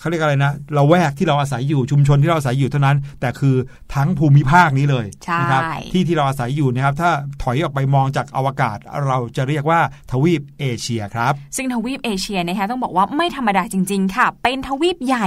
[0.00, 3.56] เขาเรียกอะไรนะเราแวกที่เราอาศัยอยู่ชุมชนที่เราอาศัยอยู่เท่านั้น แต่คือ
[3.94, 7.10] ทั้งภูมิภาคนี้เลยใช่นะครับที่ที่เราอาศัยอยู่นะครับ ถ้า
[7.42, 15.26] ถอยออกไปมองจากอวกาศ เราจะเรียกว่าทวีปเอเชียครับ ซึ่งทวีปเอเชียนะคะต้องบอกว่าไม่ธรรมดาจริง ๆ ค่ะ เป็นทวีปใหญ่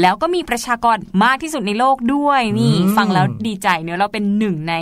[0.00, 4.74] แล้วก็มีประชากรมากที่สุดในโลกด้วยนี่อืมฟังแล้วดีใจเนอะเราเป็นหนึ่งใน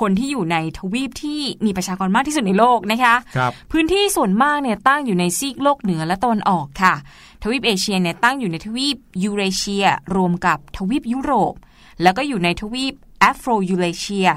[0.00, 6.94] คนที่อยู่ในทวีปที่มีประชากรมากที่สุดในโลกนะคะครับพื้นที่ส่วนมากเนี่ยตั้งอยู่ในซีกโลกเหนือและตะวันออกค่ะ
[7.42, 11.54] ทวีปเอเชียเนี่ยตั้งอยู่ในทวีปยูเรเชีย รวมกับทวีปยุโรป
[12.02, 14.28] แล้วก็อยู่ในทวีปแอฟโรยูเรเชีย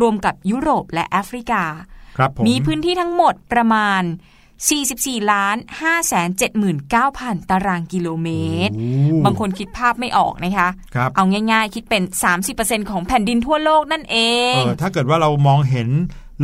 [0.00, 1.62] รวมกับยุโรปและแอฟริกา
[2.16, 4.02] ครับผมมีพื้นที่ทั้งหมดประมาณ
[4.66, 6.28] 44 ล้าน5แสน
[6.88, 8.28] 79,000 ตารางกิโลเม
[8.66, 12.02] ตรโอ้บางคนคิดภาพไม่ออกนะคะครับเอาง่ายๆ คิดเป็น
[12.46, 14.16] 30%ของแผ่นดินทั่วโลกนั่นเอ
[14.54, 15.88] เองอถ้าเกิดว่าเรามองเห็น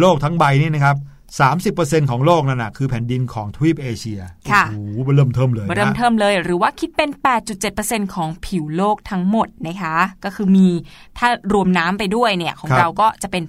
[0.01, 0.97] โลกทั้งใบนี่นะครับ
[1.35, 4.21] 30%ของโลกนั่นนะคือแผ่นดินของทวีปเอเชีย
[4.53, 7.11] ค่ะโอ้โหเริ่มเทิมเลยนะเริ่มเทิมเลย หรือว่าคิดเป็น
[7.63, 10.69] 8.7%ของผิวโลกทั้งหมดนะคะ ก็คือมี
[11.19, 13.45] ถ้ารวมน้ำไปด้วยเนี่ยของครับเราก็จะเป็น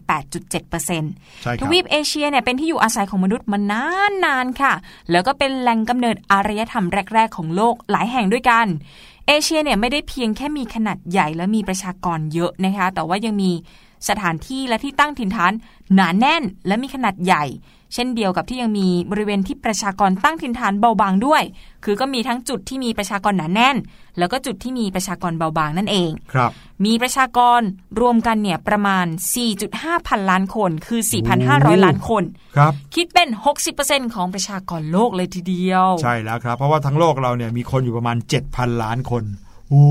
[0.47, 4.74] 8.7%ใช่คทรับวีปเอเชียเนี่ยเป็นที่อยู่อาศัยของมนุษย์มานานนานๆค่ะ
[5.12, 8.68] แล้วก็เป็นแหล่งกำเนิดอารยธรรมแรก ๆ ของโลกหลายแห่งด้วยกัน
[9.28, 13.52] เอเชียเนี่ยไม่ได้เพียงแค่มีขนาดใหญ่และมีประชากรเยอะนะคะ แต่ว่ายังมี
[14.10, 15.52] สถานที่และที่ตั้งถิ่นฐาน
[15.93, 17.45] หนาแน่นและมีขนาดใหญ่
[17.93, 21.43] เช่นเดียวกับที่ยังมีบริเวณที่ประชากรตั้งถิ่นฐานเบาบางด้วย
[21.84, 23.78] คือก็มีทั้งจุดที่มีประชากรหนาแน่น
[24.18, 26.52] แล้วก็จุดที่มีประชากรเบาบางนั่นเองครับ
[26.86, 27.62] มีประชากร
[28.00, 29.06] รวมกันเนี่ยประมาณ
[29.58, 31.02] 4.5 พันล้านคน คือ
[31.43, 32.24] 4,500 ล้านคน
[32.58, 33.30] ครับคิดเป็น
[33.72, 38.18] 60%ของประชากรโลกเลยทีเดียว ใช่แล้วครับ เพราะว่าทั้งโลกเราเนี่ยมีคนอยู่ประมาณ
[38.50, 39.84] 7,000 ล้านคนโอ้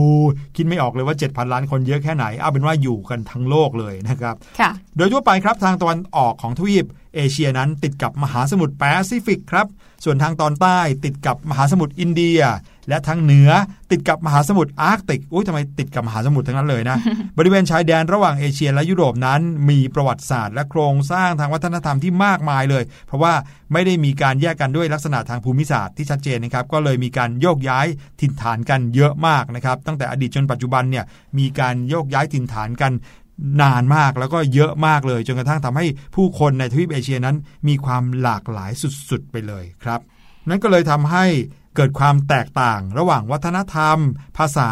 [0.56, 9.66] คิดไม่ออกเลยว่า 7,000 ล้านคนเยอะแค่ไหน เอาเป็นว่าอยู่กันทั้งโลกเลยนะครับค่ะโดยทั่วไปครับทางตะวันออกของทวีป เอเชียนั้นติดกับมหาสมุทรแปซิฟิกครับ
[10.04, 12.40] ส่วนทางตอนใต้ติดกับมหาสมุทรอินเดีย
[12.88, 13.50] และทางเหนือ
[13.90, 16.96] ติดกับมหาสมุทรอาร์กติกอุ้ยทำไมติดกับมหาสมุทรทั้งนั้นเลยนะ
[17.38, 23.34] บริเวณชายแดนระหว่างเอเชียและยุโรปนั้น มีประวัติศาสตร์และโครงสร้างทางวัฒนธรรมที่มากมายเลย เพราะว่า
[23.72, 27.86] ไม่ได้มีการแยกกันด้วยลักษณะทางภูมิศาสตร์ที่ชัดเจนนะครับ ก็เลยมีการโยกย้าย
[28.20, 31.04] ถิ่นฐานกันเยอะมากนะครับ ตั้งแต่อดีตจนปัจจุบันเนี่ย
[31.38, 32.92] มีการโยกย้ายถิ่นฐานกัน
[33.62, 37.36] นานมากแล้วก็เยอะมากเลย จนกระทั่งทำให้ผู้คนในทวีปเอเชียนั้น
[37.68, 38.72] มีความหลากหลาย
[39.10, 40.00] สุดๆไปเลยครับ
[40.48, 41.24] นั่นก็เลยทำให้
[41.76, 43.98] เกิดความแตกต่างระหว่างวัฒนธรรม
[44.38, 44.70] ภาษา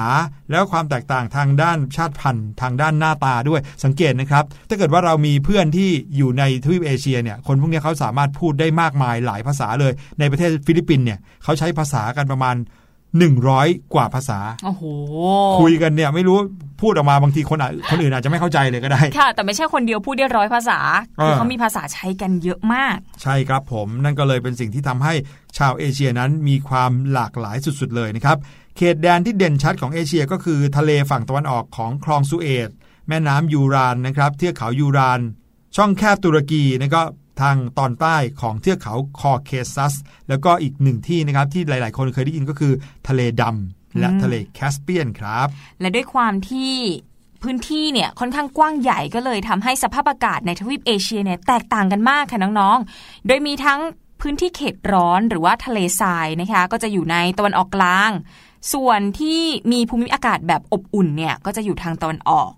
[0.50, 12.56] แล้วความแตกต่างทางด้านชาติพันธุ์ ทางด้านหน้าตาด้วยสังเกตนะครับ ถ้าเกิดว่าเรามีเพื่อนที่อยู่ในทวีปเอเชียเนี่ยคนพวกนี้เขาสามารถพูดได้มากมายหลายภาษาเลย ในประเทศฟิลิปปินส์เนี่ยเขาใช้ภาษากันประมาณ
[13.22, 14.82] 100 กว่าภาษาโอ้โห
[15.60, 16.36] คุยกันเนี่ยไม่รู้
[16.82, 20.78] พูดออกมาบางทีคนอะคนอื่นอาจจะไม่เข้าใจเลยก็ได้ ค่ะ แต่ไม่ใช่คนเดียวพูดได้ร้อยภาษา
[21.22, 25.14] คือเออเขามีภาษาใช้กันเยอะมาก ใช่ครับผมนั่นก็เลยเป็นสิ่งที่ทำให้
[25.58, 28.38] ชาวเอเชียนั้นมีความหลากหลายสุดๆเลยนะครับ
[28.76, 32.70] เขตแดนที่เด่นชัดของเอเชียก็คือทะเลฝั่งตะวันออกของคลองสุเอต
[33.08, 35.20] แม่น้ำยูรานนะครับเทือกเขายูราน
[35.76, 37.02] ช่องแคบตุรกีนะก็
[37.40, 39.94] ทางตอนใต้ของเทือกเขาคอเคซัส
[40.28, 42.72] แล้วก็อีกหนึ่งที่นะครับที่หลาย ๆ คนเคยได้ยินก็คือ
[43.08, 45.48] ทะเลดำและทะเลแคสเปียนครับ
[45.80, 46.72] และด้วยความที่
[47.42, 53.80] พื้นที่เนี่ยค่อนข้างกว้างใหญ่ก็เลยทำให้สภาพอากาศในทวีปเอเชียเนี่ยแตกต่างกันมากค่ะน้องๆ โดยมีทั้ง
[54.20, 58.10] พื้นที่เขตร้อนหรือว่าทะเลทรายนะคะ ก็จะอยู่ในตะวันออกกลาง
[58.72, 59.40] ส่วนที่
[59.72, 62.50] มีภูมิอากาศแบบอบอุ่นเนี่ยก็จะอยู่ทางตะวันออก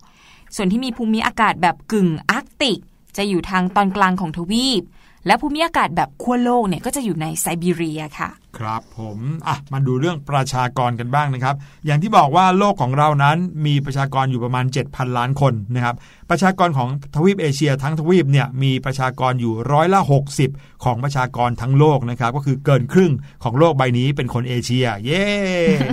[0.57, 2.79] ส่วนที่มีภูมิอากาศแบบกึ่งอาร์กติก
[3.17, 4.85] จะอยู่ทางตอนกลางของทวีป
[5.27, 11.55] และภูมิอากาศแบบขั้วโลกเนี่ยก็จะอยู่ในไซบีเรียค่ะ ครับผมอะมาดูเรื่องประชากรกันบ้างนะครับ
[11.87, 13.37] อย่างที่บอกว่าโลกของเรานั้น
[13.67, 15.95] มีประชากรอยู่ประมาณ 7,000 ล้านคนนะครับ
[16.31, 20.01] ประชากรของทวีปเอเชียทั้งทวีปเนี่ยมีประชากรอยู่ร้อยละ
[20.43, 23.13] 60 ของประชากรทั้งโลกนะครับก็คือเกินครึ่ง
[23.45, 25.25] ของโลกใบนี้เป็นคนเอเชีย เย้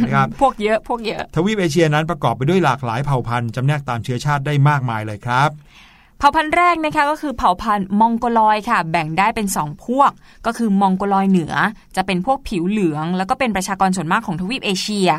[0.03, 10.11] นะครับพวกเยอะพวกเยอะ ทวีปเอเชียนั้นประกอบไปด้วยหลากหลายเผ่าพันธุ์จำแนกตามเชื้อชาติได้มากมายเลยครับเเผ่าพันธุ์แรกนะคะก็คือเผ่าพันธุ์มองโกลอยด์ค่ะ แบ่งได้เป็น 2 พวก
[10.45, 11.53] ก็คือมองโกลอยด์เหนือ
[11.95, 15.09] จะเป็นพวกผิวเหลือง แล้วก็เป็นประชากรส่วนมากของทวีปเอเชีย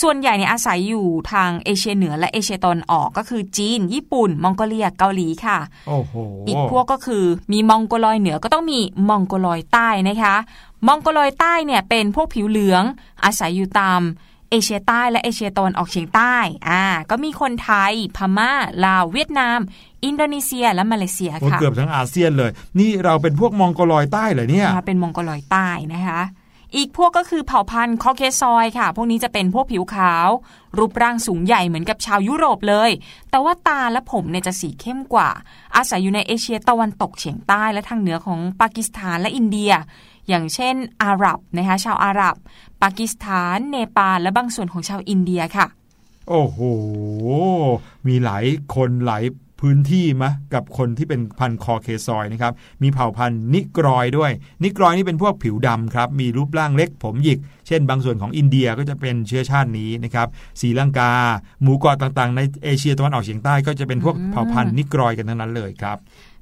[0.00, 6.14] ส่วนใหญ่เนี่ยอาศัยอยู่ทางเอเชียเหนือและเอเชียตะวันออกก็คือจีน ญี่ปุ่น มองโกเลียเกาหลีค่ะโอ้โห
[6.48, 8.78] อีกพวกก็คือมีมองโกลอยด์เหนือก็ต้องมี
[9.08, 10.34] มองโกลอยด์ใต้นะคะ
[10.86, 12.82] มองโกลอยด์ใต้เนี่ยเป็นพวกผิวเหลือง
[13.24, 14.00] อาศัยอยู่ตาม
[14.50, 16.36] เอเชียใต้และเอเชียตะวันออกเฉียงใต้
[16.68, 18.52] อ่าก็มีคนไทย พม่า
[18.84, 19.58] ลาว เวียดนาม
[20.04, 26.22] อินโดนีเซียและมาเลเซียโอ้ค่ะเกือบทั้งอาเซียนเลย นี่เราเป็นพวกมองโกลอยด์ใต้เหรอเนี่ยมาเป็นมองโกลอยด์ใต้นะคะ
[26.76, 30.28] อีกพวกก็คือเผ่าพันธุ์คอเคซอยด์ค่ะ พวกนี้จะเป็นพวกผิวขาว
[30.78, 32.90] รูปร่างสูงใหญ่เหมือนกับชาวยุโรปเลย
[33.30, 35.28] แต่ว่าตาและผมเนี่ยจะสีเข้มกว่า
[35.76, 39.72] อาศัยอยู่ในเอเชียตะวันตกเฉียงใต้และทางเหนือของปากีสถานและอินเดีย
[40.28, 42.34] อย่างเช่นอาหรับนะคะชาวอาหรับ
[42.82, 45.66] ปากีสถาน เนปาลและบางส่วนของชาวอินเดียค่ะ
[46.28, 46.58] โอ้โห
[48.06, 49.24] มีหลายคนหลาย
[49.60, 52.52] พื้นที่มะกับคนที่เป็นพันธุ์คอเคซอยนะครับ
[52.82, 54.30] มีเผ่าพันธุ์นิกรอยด้วย
[54.64, 60.28] นิกรอยนี่เป็นพวกผิวดำครับ มีรูปร่างเล็กผมหยิก เช่นบางส่วนของอินเดียก็จะเป็นเชื้อชาตินี้นะครับ
[60.60, 61.12] ศรีลังกา
[61.62, 65.98] หมู่เกาะต่างๆ ในเอเชียตะวันออกเฉียงใต้ก็จะเป็นพวกอืมเผ่าพันธุ์นิกรอยกันทั้งนั้นเลยครับ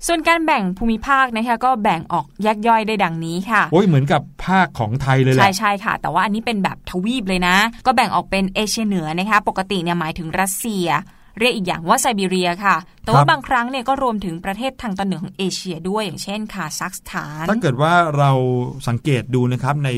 [0.07, 10.87] ส่วนการแบ่งภูมิภาคนะคะก็แบ่งออกแยกย่อยได้ดังนี้ค่ะโอ้ยเหมือนกับภาคของไทยเลยแหใช่ละใช่ค่ะ แต่ว่าอันนี้เป็นแบบทวีปเลยนะ ก็แบ่งออกเป็นเอเชียเหนือนะคะปกติเนี่ยหมายถึงรัสเซีย
[11.39, 18.31] เรียกอีกอย่างว่าไซบีเรียค่ะ แต่ว่าบางครั้งเนี่ยก็รวมถึงประเทศทางตอนเหนือของเอเชียด้วยอย่างเช่นคาซัคสถาน ถ้าเกิดว่าเรา
[18.89, 19.91] สังเกตดูนะครับใน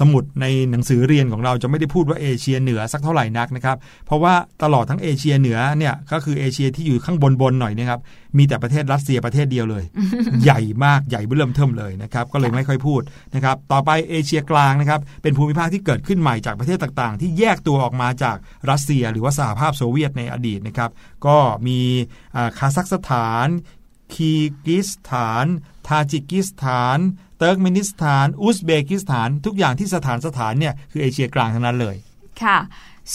[0.00, 3.76] สมุดในหนังสือเรียนของเราจะไม่ได้พูดว่าเอเชียเหนือสักเท่าไหร่นักนะครับ
[4.06, 8.00] เพราะว่าตลอดทั้งเอเชียเหนือเนี่ยก็คือเอเชียที่อยู่ข้างบนบนๆหน่อยนะครับ
[8.38, 9.84] มีแต่ประเทศรัสเซียประเทศเดียวเลย
[10.44, 13.00] ใหญ่มากใหญ่เบิ่มเทิมเลยนะครับก็เลยไม่ค่อยพูด
[13.34, 18.36] นะครับต่อไปเอเชียกลางนะครับเป็นภูมิภาคที่เกิดขึ้นใหม่จากประเทศต่างๆ ที่แยกตัวออกมาจาก
[18.70, 20.90] รัสเซีย หรือว่าสหภาพโซเวียตในอดีตนะครับ
[21.26, 21.36] ก็
[21.66, 21.78] มี
[22.58, 23.48] คาซัคสถาน
[24.12, 25.46] คีร์กิสถาน
[25.86, 26.98] ทาจิกิสถาน
[27.38, 31.96] เติร์กเมนิสถาน อุซเบกิสถาน ทุกอย่างที่สถานสถานเนี่ยคือเอเชียกลางทั้งนั้นเลย
[32.42, 32.58] ค่ะ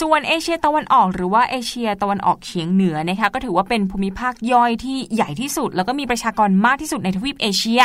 [0.02, 7.82] ส่วนเอเชียตะวันออกหรือว่าเอเชียตะวันออกเฉียงเหนือนะคะก็ถือว่าเป็นภูมิภาคย่อยที่ใหญ่ที่สุด แล้วก็มีประชากรมากที่สุดในทวีปเอเชีย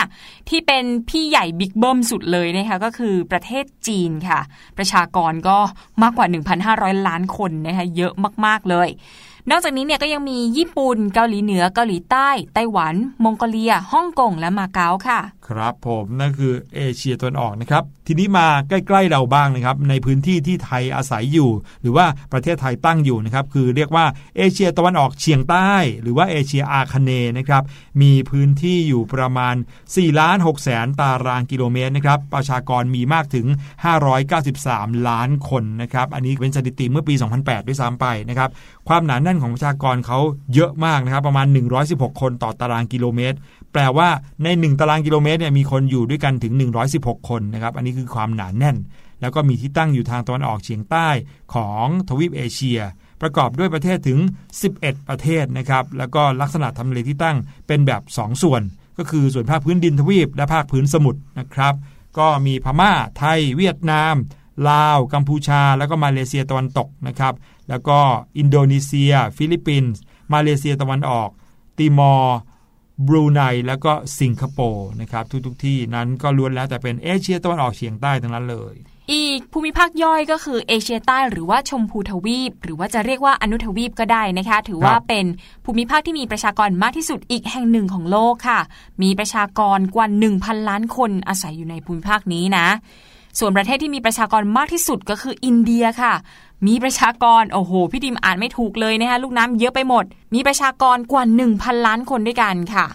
[0.49, 4.41] ที่เป็นพี่ใหญ่บิ๊กเบิ้มสุดเลยนะคะก็คือประเทศจีนค่ะ
[4.79, 5.59] ประชากรก็
[6.03, 6.27] มากกว่า
[6.67, 8.13] 1,500 ล้านคนนะคะเยอะ
[8.47, 8.89] มากๆเลย
[9.51, 24.05] นอกจากนี้เนี่ยก็ยังมีญี่ปุ่น เกาหลีเหนือ เกาหลีใต้ ไต้หวัน มองโกเลีย ฮ่องกง และมาเก๊าค่ะ ครับผมนั่นคือเอเชียตะวันออกนะครับ ทีนี้มาใกล้ๆเราบ้างนะครับ ในพื้นที่ที่ไทยอาศัยอยู่ หรือว่าประเทศไทยตั้งอยู่นะครับ คือเรียกว่า
[24.37, 25.71] เอเชียตะวันออกเฉียงใต้
[26.03, 27.63] หรือว่าเอเชียอาคเนย์นะครับ
[28.03, 29.55] มีพื้นที่อยู่ประมาณ
[29.87, 33.47] 4ล้าน6แสนตารางกิโลเมตรนะครับ ประชากรมีมากถึง
[34.27, 38.51] 593 ล้านคนนะครับ อันนี้เป็นสถิติเมื่อปี 2008 ด้วยซ้ำไปนะครับ
[38.89, 40.19] ความหนาแน่นของประชากรเขา
[40.55, 41.47] เยอะมากนะครับ ประมาณ
[41.85, 43.37] 116 คนต่อตารางกิโลเมตร
[43.73, 44.09] แปลว่า
[44.43, 46.53] ใน 1 ตารางกิโลเมตรเนี่ยมีคนอยู่ด้วยกันถึง
[46.91, 48.77] 116 คนนะครับ อันนี้คือความหนาแน่น
[49.21, 51.09] แล้วก็มีที่ตั้งอยู่ทางตะวันออกเฉียงใต้
[51.55, 52.81] ของทวีปเอเชีย
[53.23, 54.19] ประกอบด้วยประเทศถึง
[54.65, 58.63] 11 ประเทศนะครับ แล้วก็ลักษณะทำเลที่ตั้งเป็นแบบ 2 ส่วน
[58.99, 61.75] ก็คือส่วนภาคพื้นดินทวีป และภาคพื้นสมุทรนะครับ
[62.19, 64.15] ก็มีพม่า ไทย เวียดนาม
[64.71, 67.35] ลาว กัมพูชา แล้วก็มาเลเซียตะวันตกนะครับ
[67.69, 67.99] แล้วก็
[68.39, 70.01] อินโดนีเซีย ฟิลิปปินส์
[70.33, 71.29] มาเลเซียตะวันออก
[71.79, 72.39] ติมอร์
[73.07, 78.75] บรูไนแล้วก็สิงคโปร์นะครับทุกๆที่นั้นก็ล้วนแล้วแต่เป็นเอเชียตะวันออกเฉียงใต้ทั้งนั้นเลย
[79.13, 85.25] อีกภูมิภาคย่อยก็คือเอเชียใต้หรือว่าชมพูทวีป หรือว่าจะเรียกว่าอนุทวีปก็ได้นะคะ ถือว่าเป็น
[85.65, 88.61] ภูมิภาคที่มีประชากรมากที่สุดอีกแห่งหนึ่งของโลกค่ะ
[89.03, 90.07] มีประชากรกว่า
[90.39, 92.67] 1,000 ล้านคนอาศัยอยู่ในภูมิภาคนี้นะ
[93.39, 96.15] ส่วนประเทศที่มีประชากรมากที่สุดก็คืออินเดียค่ะ
[96.67, 101.25] มีประชากรโอ้โหพี่ดิมอ่านไม่ถูกเลยนะคะลูกน้ำเยอะไปหมด มีประชากรกว่า
[101.55, 102.87] 1,000 ล้านคนด้วยกันค่ะ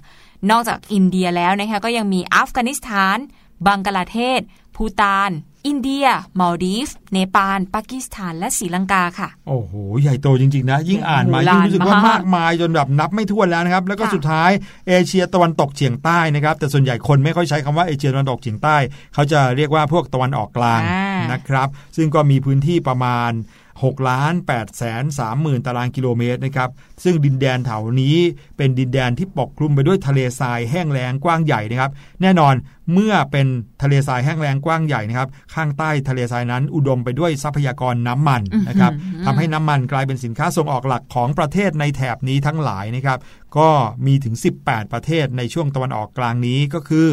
[0.50, 3.18] นอกจากอินเดียแล้วนะคะก็ยังมีอัฟกานิสถาน
[3.66, 4.42] บังกลาเทศ
[4.76, 5.30] ภูตาน
[5.68, 6.06] อินเดีย
[6.40, 14.52] มาลดีฟ เนปาลปากีสถานและศรีลังกาค่ะ โอ้โห ใหญ่โตจริง ๆ นะ ยิ่งอ่านมาโอ้โหยิ่งรู้สึกว่าล้านมากมากมายจนแบบนับไม่ถ้วนแล้วนะครับ แล้วก็ค่ะสุดท้าย
[14.88, 18.78] เอเชียตะวันตกเฉียงใต้นะครับ แต่ส่วนใหญ่คนไม่ค่อยใช้คำว่าเอเชียตะวันตกเฉียงใต้
[19.14, 23.34] เขาจะเรียกว่าพวกตะวันออกกลางอ่านนะครับ ซึ่งก็มีพื้นที่ประมาณ
[23.74, 26.70] 6ล้าน8แสน3หมื่นตารางกิโลเมตรนะครับ
[27.04, 28.18] ซึ่งดินแดนแถวนี้
[28.58, 31.92] เป็นดินแดนที่ปกคลุมไปด้วยทะเลทรายแห้งแล้งกว้างใหญ่นะครับ
[32.22, 32.54] แน่นอน
[32.94, 33.48] เมื่อเป็น
[33.82, 43.20] ทะเลทรายแห้งแล้งกว้างใหญ่นะครับ ข้างใต้ทะเลทรายนั้นอุดมไปด้วยทรัพยากรน้ำมันนะครับอื้อหือทำให้น้ำมันกลายเป็นสินค้าส่งออกหลักของประเทศในแถบนี้ทั้งหลายนะครับ
[43.58, 43.70] ก็
[44.06, 47.08] มีถึง 18 ประเทศในช่วงตะวันออกกลางนี้ก็คือ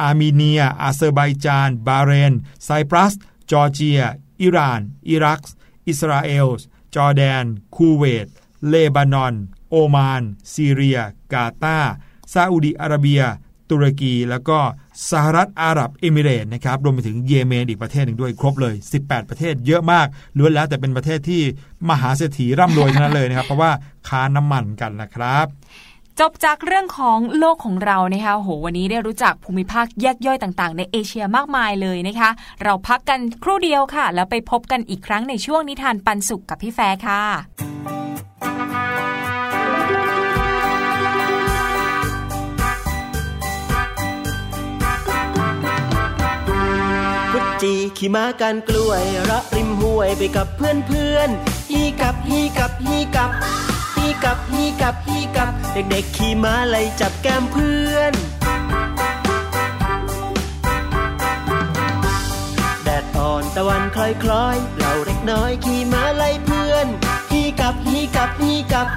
[0.00, 2.32] อาร์เมเนีย อาเซอร์ไบจาน บาห์เรน
[2.64, 3.12] ไซปรัส
[3.50, 4.00] จอร์เจีย
[4.40, 5.40] อิหร่าน อิรัก
[5.88, 6.46] อิสราเอล
[6.94, 8.26] จอร์แดน คูเวต
[8.68, 9.34] เลบานอน
[9.70, 10.22] โอมาน
[10.54, 11.00] ซีเรีย
[11.32, 11.92] กาตาร์
[12.32, 13.22] ซาอุดิอาระเบีย
[13.70, 14.58] ตุรกี แล้วก็
[15.10, 20.06] สหรัฐอาหรับเอมิเรต์นะครับรวมไปถึงเยเมนอีกประเทศหนึ่งด้วยครบเลย 18 ประเทศเยอะมาก
[20.38, 21.42] ล้วนแล้วแต่เป็นประเทศที่
[21.90, 23.70] มหาเศรษฐีร่ำรวยทั้งนั้นเลยนะครับ เพราะว่า
[24.08, 25.46] ค้าน้ำมันกันนะครับ
[26.20, 32.30] จบจากเรื่องของโลกของเรานะคะโห วันนี้ได้รู้จักภูมิภาคแยกย่อยต่างๆ ในเอเชียมากมายเลยนะคะ
[32.62, 37.22] เราพักกันครู่เดียวค่ะ แล้วไปพบกันอีกครั้งในช่วงนิทานปันสุขกับพี่แฟร์ค่ะ
[47.62, 51.28] จีขี่ม้ากันกล้วยระริมห้วยไปกับเพื่อนเพื่อน
[51.70, 53.30] ฮีกับฮีกับฮีกับ
[53.96, 58.12] ฮีกับฮีกับฮีกับ เด็กๆขี่ม้าไล่จับแก้มเพื่อน
[62.84, 66.86] แดดอ่อนตะวันคล้อยคล้อยๆเราเล็กน้อยขี่ม้าไล่เพื่อน
[67.32, 68.88] ฮีกับฮีกับฮีกับ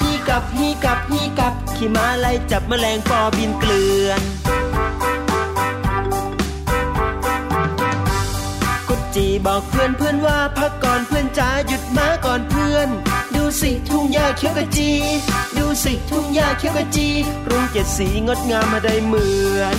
[0.00, 4.22] ฮีกับฮีกับฮีกับขี่ม้าไล่จับแมลงปอบินเกลื่อน
[9.18, 12.88] จีบอกเพื่อนเพื่อนว่าพักก่อนเพื่อนจ๋าหยุดมาก่อนเพื่อน
[13.34, 14.90] ดูสิทุ่งหญ้าเขียวกะจี
[15.58, 17.08] ดูสิทุ่งหญ้าเขียวกะจี
[17.48, 19.26] รุ้งเจ็ดสีงดงามมาได้เหมื
[19.58, 19.76] อน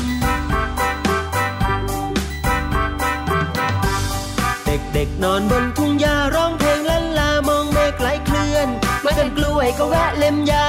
[4.65, 8.67] เด็กๆนอนบนทุ่งหญ้าร้องเพลงลันลามองเมฆไหลเคลื่อน
[9.05, 10.67] มากันกล้วยก็แวะเล่มหญ้า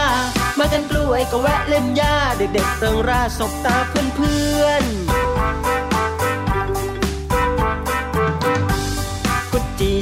[0.58, 5.89] มากันกล้วยก็แวะเล่มหญ้าเด็กๆเริงราสบตาเพื่อนๆ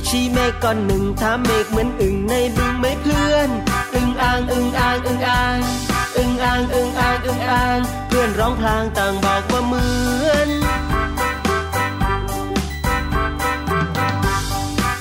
[0.09, 3.51] ชี้เมฆก้อนหนึ่งถามเมฆเหมือนอึ่งในบึงไหมเพื่อน
[3.94, 5.59] อึ่งอ่างอึ่งอ่างอึ่งอ่าง
[6.16, 7.78] อึ่งอ่างอึ่งอ่างอึ่งอ่าง
[8.09, 9.86] เพื่อนร้องพลางต่างบอกว่าเหมื
[10.28, 10.49] อน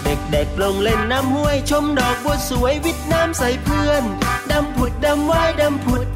[0.03, 4.03] เด็กๆลงเล่นน้ำห้วยชมดอกบัวสวยวิดน้ำใส่เพื่อน
[4.51, 6.07] ดำผุดดำว่ายดำผุด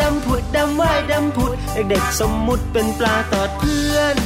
[0.00, 4.16] ดำผุดดำว่ายดำผุดเด็กๆสมมุติเป็นปลาตอดเพื่อน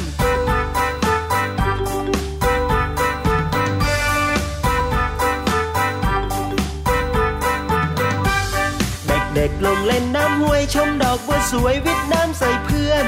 [9.40, 13.04] ด็กลงเล่นน้ำห้วยชมดอกบัวสวยวิทน้ำใส่เพื่อน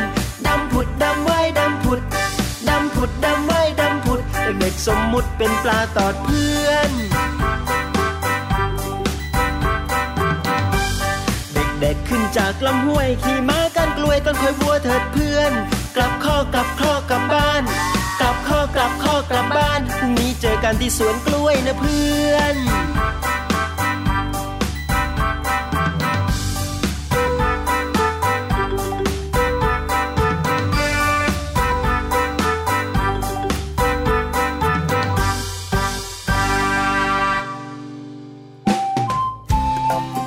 [0.47, 2.01] ดำผุดดำว่ายดำผุด
[2.69, 4.21] ดำผุดดำว่ายดำผุด
[4.61, 6.91] เด็กๆสมมุติเป็นปลาตอดเพื่อน
[11.81, 15.53] เด็กๆขึ้นจากลำห้วยขี่ม้ากันกล้วยต้นคอยบัวเถิดเพื่อน
[15.97, 17.63] กลับข้อกลับข้อกลับบ้าน
[18.21, 22.57] กลับข้อกลับข้อกลับบ้านพรุ่งนี้เจอกันที่สวนกล้วยนะเพื่อน
[39.93, 40.22] Bye.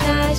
[0.00, 0.31] so.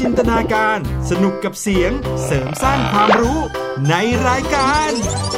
[0.00, 0.78] จินตนาการ
[1.10, 1.92] สนุกกับเสียง
[2.24, 3.38] เสริมสร้างความรู้
[3.88, 3.94] ใน
[4.28, 5.35] รายการ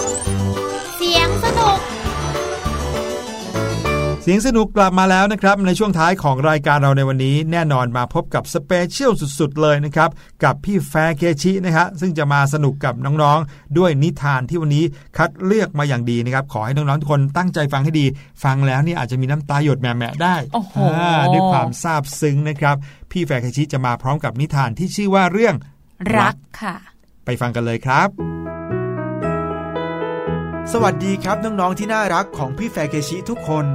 [4.30, 10.10] เสียงสนุก เสียงสนุกกลับมาแล้วนะครับ ในช่วงท้ายของรายการเราในวันนี้ แน่นอนมาพบกับ special สุดๆ เลยนะครับ
[10.44, 14.84] กับพี่แฟร์เคชินะฮะซึ่งจะมาสนุกกับน้องๆ ด้วยนิทานที่วันนี้
[15.16, 18.06] คัดเลือกมาอย่างดีนะครับ ขอให้น้องๆทุกคนตั้งใจฟังให้ดี
[18.44, 22.76] ฟังแล้วเนี่ยอาจจะมีน้ำตาหยดแหมะๆได้โอ้โหด้วยความซาบซึ้งนะครับ
[23.10, 25.54] พี่แฟร์เคชิจะมาพร้อมกับนิทานที่ชื่อว่าเรื่อง
[26.18, 26.76] รักค่ะ
[27.24, 28.08] ไปฟังกันเลยครับ
[30.72, 33.66] สวัสดีครับน้องๆที่น่ารักของพี่แฟร์เคชิทุกคน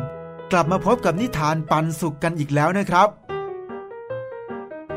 [0.55, 3.09] กลับมาพบกับนิทานปันสุขกันอีกแล้วนะครับ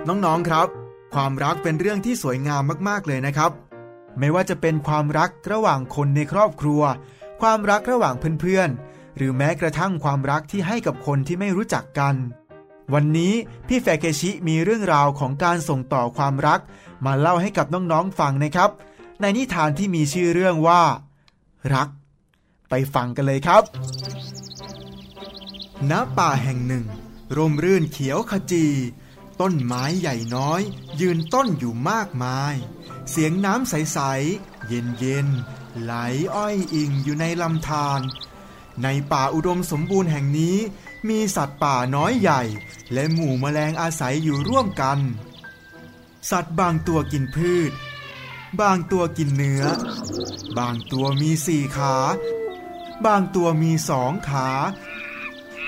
[0.08, 0.68] น้องๆครับ
[1.14, 3.52] ความรักเป็นเรื่องที่สวยงามมากๆเลยนะครับ
[4.18, 6.82] ไม่ว่าจะเป็นความรักระหว่างคนในครอบครัว
[7.40, 12.14] ความรักระหว่างเพื่อนๆ หรือแม้กระทั่งความรักที่ให้กับคนที่ไม่รู้จักกัน
[12.94, 13.32] วันนี้
[13.68, 16.60] พี่แฟร์เคชิมีเรื่องราวของการส่งต่อความรัก
[17.06, 18.70] มาเล่าให้กับน้องๆฟังนะครับ
[19.20, 20.82] ในนิทานที่มีชื่อเรื่องว่า
[21.74, 21.88] รัก
[22.70, 23.62] ไปฟังกันเลยครับ
[25.90, 26.86] ณป่าแห่งหนึ่ง
[27.36, 28.66] ร่มรื่นเขียวขจี
[29.40, 30.62] ต้นไม้ใหญ่น้อย
[31.00, 32.54] ยืนต้นอยู่มากมาย
[33.10, 33.98] เสียงน้ำใส
[34.34, 35.92] ๆ เย็นๆไหล
[36.34, 38.00] อ้อยอิงอยู่ในลำธาร
[38.82, 40.56] ในป่าอุดมสมบูรณ์แห่งนี้
[41.08, 42.42] มีสัตว์ป่าน้อยใหญ่
[42.92, 44.98] และหมู่แมลงอาศัยอยู่ร่วมกัน
[46.30, 47.72] สัตว์บางตัวกินพืช
[48.60, 49.64] บางตัวกินเนื้อ
[50.58, 51.96] บางตัวมีสี่ขา
[53.04, 54.48] บางตัวมีสองขา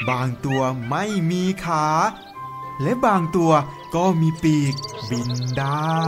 [0.08, 1.86] บางตัวไม่มีขา
[2.82, 3.52] และบางตัว
[3.94, 4.74] ก็มีปีก
[5.10, 5.98] บินได้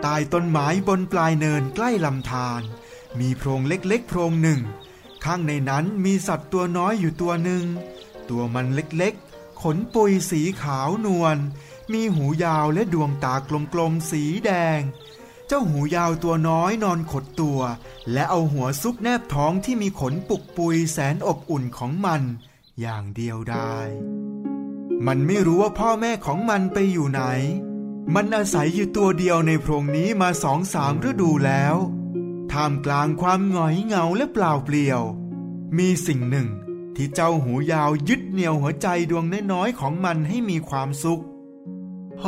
[0.00, 2.62] ใต้ต้นไม้บนปลายเนินใกล้ลำธาร
[3.18, 4.60] มีโพรงเล็กๆโพรงหนึ่ง
[5.24, 7.64] ข้างในนั้นมีสัตว์ตัวน้อยอยู่ตัวหนึ่ง
[8.30, 11.36] ตัวมันเล็กๆ ขนปุยสีขาวนวล
[11.92, 13.34] มีหูยาวและดวงตา
[13.72, 14.80] กลมๆสีแดง
[15.48, 17.60] เจ้าหูยาวตัวน้อยนอนขดตัว
[18.12, 22.22] และเอาหัวซุกแนบท้องที่มีขนปุกปุยแสนอบอุ่นของมัน
[22.80, 23.76] อย่างเดียวได้
[25.06, 27.22] มันไม่รู้ว่าพ่อแม่ของมันไปอยู่ไหน
[28.14, 31.76] มันอาศัยอยู่ตัวเดียวในโพรงนี้มาสองสามฤดูแล้ว
[32.52, 35.02] ท่ามกลางความหงอยเหงาและเปล่าเปลี่ยว
[35.78, 36.48] มีสิ่งหนึ่ง
[36.96, 41.22] ที่เจ้าหูยาวยึดเหนี่ยวหัวใจดวงน้อยๆของมันให้มีความสุข
[42.20, 42.26] โห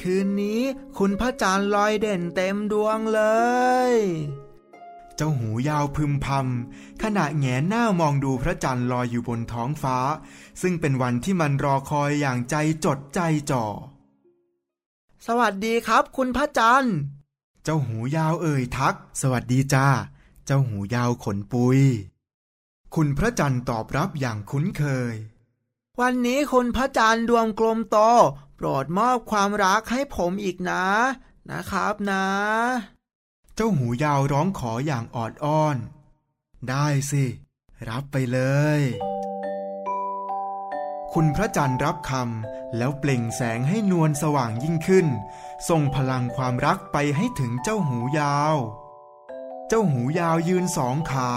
[0.00, 0.62] คืนนี้
[0.98, 3.20] คุณพระจันทร์ลอยเด่นเต็มดวงเล
[3.92, 3.94] ย
[5.16, 9.98] เจ้าหูยาวพึมพำขณะแงนหน้ามองดูพระจันทร์ลอยอยู่บนท้องฟ้า
[10.62, 13.20] ซึ่งเป็นวันที่มันรอคอยอย่างใจจดใจ
[13.50, 13.64] จ่อ
[15.26, 16.96] สวัสดีครับ คุณพระจันทร์
[17.64, 19.88] เจ้าหูยาวเอ่ยทัก สวัสดีจ้า
[20.46, 21.80] เจ้าหูยาวขนปุย
[22.94, 24.82] คุณพระจันทร์ตอบรับอย่างคุ้นเค
[25.12, 25.14] ย
[26.02, 27.98] วันนี้คุณพระจันทร์ดวงกลมโต
[28.56, 30.84] โปรดมอบความรักให้ผมอีกนะ
[31.50, 32.24] นะครับนะ
[33.54, 35.76] เจ้าหูยาวร้องขออย่างออดอ้อน
[36.68, 37.24] ได้สิ
[37.88, 38.40] รับไปเล
[38.78, 38.80] ย
[41.12, 45.06] คุณพระจันทร์รับคำแล้วเปล่งแสงให้นวลสว่างยิ่งขึ้น
[45.68, 48.56] ส่งพลังความรักไปให้ถึงเจ้าหูยาว
[49.68, 51.30] เจ้าหูยาวยืนสองขา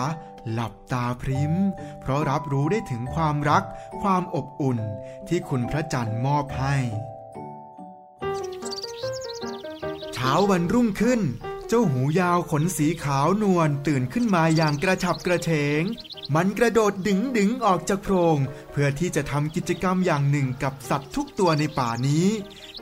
[0.52, 1.54] หลับตาพริ้ม
[2.02, 3.64] เพราะรับรู้ได้ถึงความรัก
[4.02, 4.80] ความอบอุ่น
[5.28, 6.76] ที่คุณพระจันทร์มอบให้
[10.14, 11.22] เช้าวันรุ่งขึ้น
[11.68, 15.84] เจ้าหูยาวขนสีขาวนวลตื่นขึ้นมาอย่างกระฉับกระเฉง
[16.36, 18.38] มันกระโดดดึงดึงออกจากโพรง
[18.72, 22.28] เพื่อที่จะทำกิจกรรมอย่างหนึ่งกับสัตว์ทุกตัวในป่านี้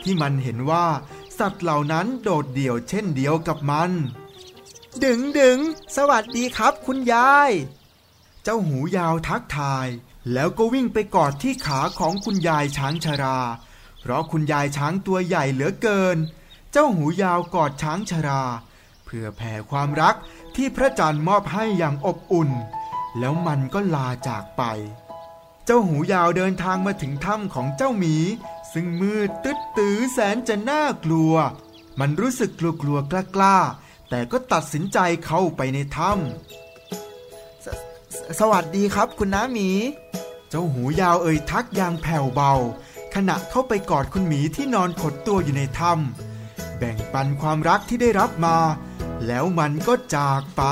[0.04, 0.86] ที่มันเห็นว่า
[1.40, 3.92] สัตว์เหล่านั้นโดดเดี่ยวเช่นเดียวกับมัน
[5.06, 5.60] ดึงดึง
[5.96, 7.52] สวัสดีครับคุณยาย
[8.44, 9.88] เจ้าหูยาวทักทาย
[10.34, 13.40] แล้วก็วิ่งไปกอดที่ขาของคุณยายช้างชรา
[14.00, 16.18] เพราะคุณยายช้างตัวใหญ่เหลือเกิน
[16.72, 18.44] เจ้าหูยาวกอดช้างชรา
[19.06, 20.16] เพื่อแผ่ความรัก
[20.56, 22.50] ที่พระจันทร์มอบให้อย่างอบอุ่น
[23.20, 24.64] แล้วมันก็ลาจากไป
[25.66, 28.16] เจ้าหูยาวเดินทางมาถึงถ้ำของเจ้าหมี
[28.74, 31.34] ซึ่งมืดตึ๊ดตื้อแสนจะน่ากลัว
[32.00, 33.58] มันรู้สึกกลัวกลัวกล้ากล้า
[34.10, 37.68] แต่ก็ตัดสินใจเข้าไปในถ้ำส
[38.28, 39.70] สสวัสดีครับคุณน้าหมี
[40.50, 42.54] เจ้าหูยาวเอ่ยทักอย่างแผ่วเบา
[43.16, 48.58] ขณะเข้าไปกอดคุณหมีที่นอนขดตัวอยู่ในถ้ำแบ่งปันความรักที่ได้รับมา
[49.28, 50.64] แล้วมันก็จากไป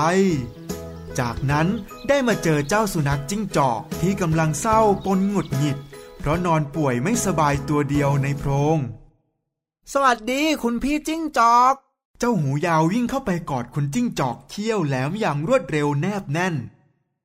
[1.19, 1.67] จากนั้น
[2.07, 5.77] ได้มาเจอเจ้าสุนัขจิ้งจอกที่กำลังเศร้าปนหงุดหงิด
[6.17, 8.77] เพราะนอนป่วยไม่สบายตัวเดียวในโพรง
[9.93, 11.75] สวัสดีคุณพี่จิ้งจอก
[12.19, 16.55] เจ้าหูยาววิ่งเข้าไปกอดคุณจิ้งจอกเขี้ยวแหลมอย่างรวดเร็วแนบแน่น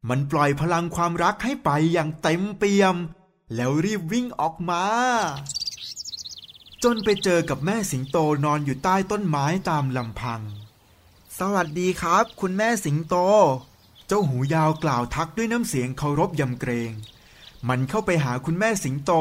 [0.09, 2.97] มันปล่อยพลังความรักให้ไปอย่างเต็มเปี่ยม
[3.55, 4.85] แล้วรีบวิ่งออกมา
[6.83, 10.41] จนไปเจอกับแม่สิงโตนอนอยู่ใต้ต้นไม้ตามลำพัง
[11.39, 13.15] สวัสดีครับ คุณแม่สิงโต
[14.07, 16.93] เจ้าหูยาวกล่าวทักด้วยน้ำเสียงเคารพยำเกรง
[17.69, 19.13] มันเข้าไปหาคุณแม่สิงโต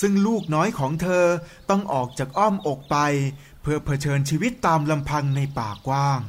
[0.00, 1.24] ซึ่งลูกน้อยของเธอ
[1.70, 2.96] ต้องออกจากอ้อมอกไป
[3.68, 6.20] พื่อเผชิญชีวิตตามลำพังในป่ากว้าง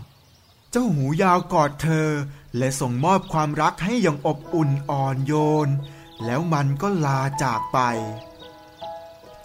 [0.72, 2.10] เจ้าหูยาวกอดเธอ
[2.58, 5.34] และส่งมอบความรักให้อย่างอบอุ่นอ่อนโย
[5.68, 5.70] น
[6.26, 7.80] แล้วมันก็ลาจากไป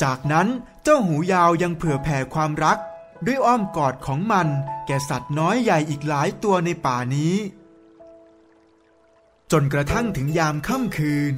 [0.03, 0.49] จากนั้น
[0.83, 2.79] เจ้าหูยาวยังเผื่อแผ่ความรัก
[3.27, 4.49] ด้วยอ้อมกอดของมัน
[4.87, 7.35] แก่สัตว์น้อยใหญ่อีกหลายตัวในป่านี้
[9.53, 11.35] จนกระทั่งถึงยามค่ำคืน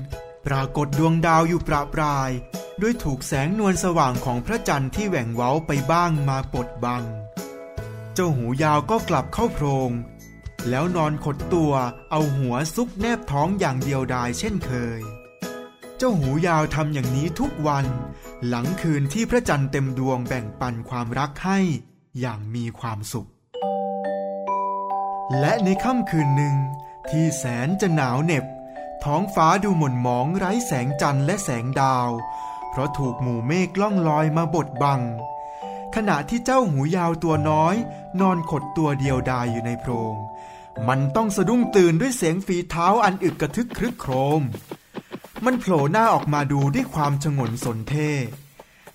[0.46, 2.30] ปรากฏดวงดาวอยู่ประปราย
[2.80, 7.02] ด้วยถูกแสงนวลสว่างของพระจันทร์ที่แหว่งเว้าไปบ้างมาปดบัง
[8.14, 9.90] เจ้าหูยาวก็กลับเข้าโพรง
[10.68, 11.72] แล้วนอนขดตัว
[12.10, 15.00] เอาหัวซุกแนบท้องอย่างเดียวดายเช่นเคย
[15.96, 17.86] เจ้าหูยาวทำอย่างนี้ทุกวัน
[18.46, 21.58] หลังคืนที่พระจันทร์เต็มดวงแบ่งปันความรักให้
[22.20, 23.28] อย่างมีความสุข
[25.40, 26.54] และในค่ำคืนหนึ่ง
[27.10, 28.44] ที่แสนจะหนาวเหน็บ
[29.04, 32.10] ท้องฟ้าดูหม่นหมองไร้แสงจันทร์และแสงดาว
[32.70, 35.00] เพราะถูกหมู่เมฆล่องลอยมาบดบัง
[35.94, 37.74] ขณะที่เจ้าหูยาวตัวน้อย
[38.20, 40.14] นอนขดตัวเดียวดายอยู่ในโพรง
[40.88, 44.42] มันต้องสะดุ้งตื่นด้วยเสียงฝีเท้าอันอึกกระทึกครึกโครม
[45.44, 48.10] มันโผล่หน้าออกมาดูด้วยความชงนสนเท่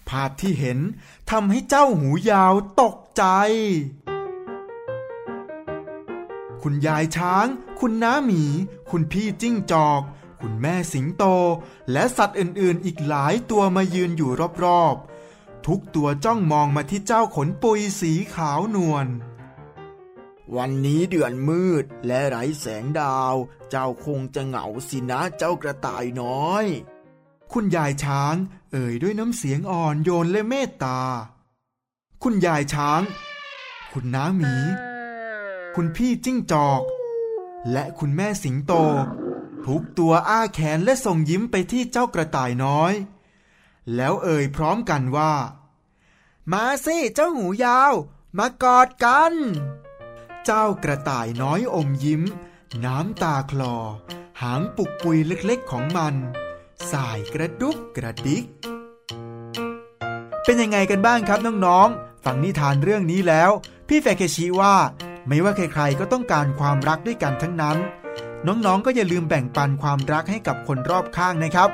[0.09, 0.79] ภาพที่เห็น
[1.31, 3.23] ทำให้เจ้าหูยาวตกใจ
[6.61, 7.47] คุณยายช้าง
[7.79, 8.43] คุณน้าหมี
[8.91, 10.01] คุณพี่จิ้งจอก
[10.41, 11.23] คุณแม่สิงโต
[11.91, 14.31] และสัตว์อื่นๆ อีกหลายตัวมายืนอยู่
[14.63, 19.07] รอบๆ ทุกตัวจ้องมองมาที่เจ้าขนปุยสีขาวนวล
[20.55, 23.35] วันนี้เดือนมืดและไร้แสงดาว
[23.69, 26.65] เจ้าคงจะเหงาสินะเจ้ากระต่ายน้อย
[27.53, 28.35] คุณยายช้าง
[28.71, 31.01] เอ่ยด้วยน้ำเสียงอ่อนโยนและเมตตา
[32.23, 33.01] คุณยายช้าง
[33.93, 34.53] คุณน้าหมี
[35.75, 36.81] คุณพี่จิ้งจอก
[37.71, 38.73] และคุณแม่สิงโต
[39.65, 42.93] ทุกตัวอ้าแขนและส่งยิ้มไปที่เจ้ากระต่ายน้อย
[43.95, 45.33] แล้วเอ่ยพร้อมกันว่า
[46.51, 47.93] มาสิเจ้าหูยาว
[48.37, 49.33] มากอดกัน
[50.45, 52.21] เจ้ากระต่ายน้อยอมยิ้ม
[52.85, 53.75] น้ำตาคลอ
[54.41, 56.15] หางปุกปุยเล็กๆของมัน
[56.91, 58.45] สายกระดุกกระดิก
[60.43, 63.51] เป็นยังไงกันบ้างครับน้องๆ ฟังนิทานเรื่องนี้แล้ว
[63.87, 64.75] พี่แฟเคชิว่า
[65.27, 67.77] ไม่ว่าใครๆก็ต้องการความรักด้วยกันทั้งนั้น
[68.47, 71.69] น้องๆก็อย่าลืมแบ่งปันความรักให้กับคนรอบข้างนะครับ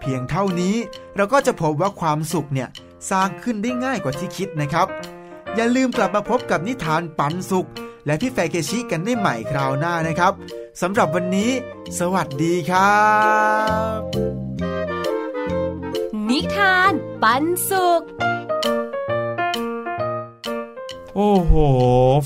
[0.00, 0.76] เพียงเท่านี้
[1.16, 2.68] เราก็จะพบว่าความสุขเนี่ย
[3.10, 4.86] สร้างขึ้นได้ง่ายกว่าที่คิดนะครับ
[5.54, 7.68] อย่าลืมกลับมาพบกับนิทานปันสุข
[8.06, 10.32] และพี่แฟเคชิกันได้ใหม่คราวหน้านะครับ
[10.82, 11.50] สำหรับวันนี้
[11.98, 13.00] สวัสดีครั
[13.96, 13.98] บ
[16.28, 16.92] นิทาน
[17.22, 18.02] ปันสุข
[21.18, 21.52] โอ้โห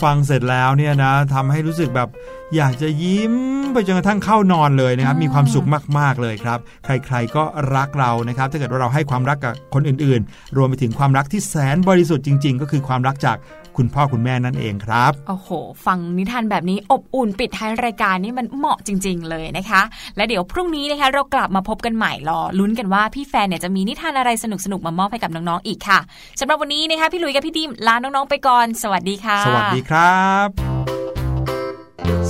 [0.02, 2.08] ฟังเสร็จแล้วเนี่ยนะทำให้รู้สึกแบบ
[2.56, 3.34] อยากจะยิ้ม
[3.72, 5.66] ไปจนกระทั่งเข้านอนเลยนะครับ มีความสุข
[5.98, 7.42] มาก ๆ เลยครับ ใคร ๆ ก็
[7.76, 13.36] รักเรานะครับ ถ้าเกิดว่าเราให้ความรักกับคนอื่น ๆ รวมไปถึงความรักที่แสนบริสุทธิ์จริง ๆ ก็คือความรักจาก
[13.80, 15.48] คุณพ่อคุณแม่นั่นเองครับโอ้โห
[15.86, 19.82] ฟังนิทานแบบนี้อบอุ่นปิดท้ายรายการนี่มันเหมาะจริง ๆ เลยนะคะ
[20.16, 25.98] และเดี๋ยวพรุ่งนี้นะคะเรากลับมาพบกันใหม่รอลุ้นกันว่าพี่แฟนเนี่ยจะมีนิทานอะไรสนุกๆมามอบให้กับน้องๆอีกค่ะ
[26.40, 30.48] สำหรับวันนี้นะคะพี่ลุยกับพี่ดิมลาน้องๆไปก่อน สวัสดีค่ะ สวัสดีครับ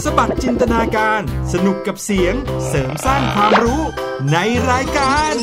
[0.02, 1.20] สบัดจินตนาการ
[1.52, 2.34] สนุกกับเสียง
[2.68, 3.82] เสริมสร้างความรู้
[4.32, 4.36] ใน
[4.70, 5.34] รายการ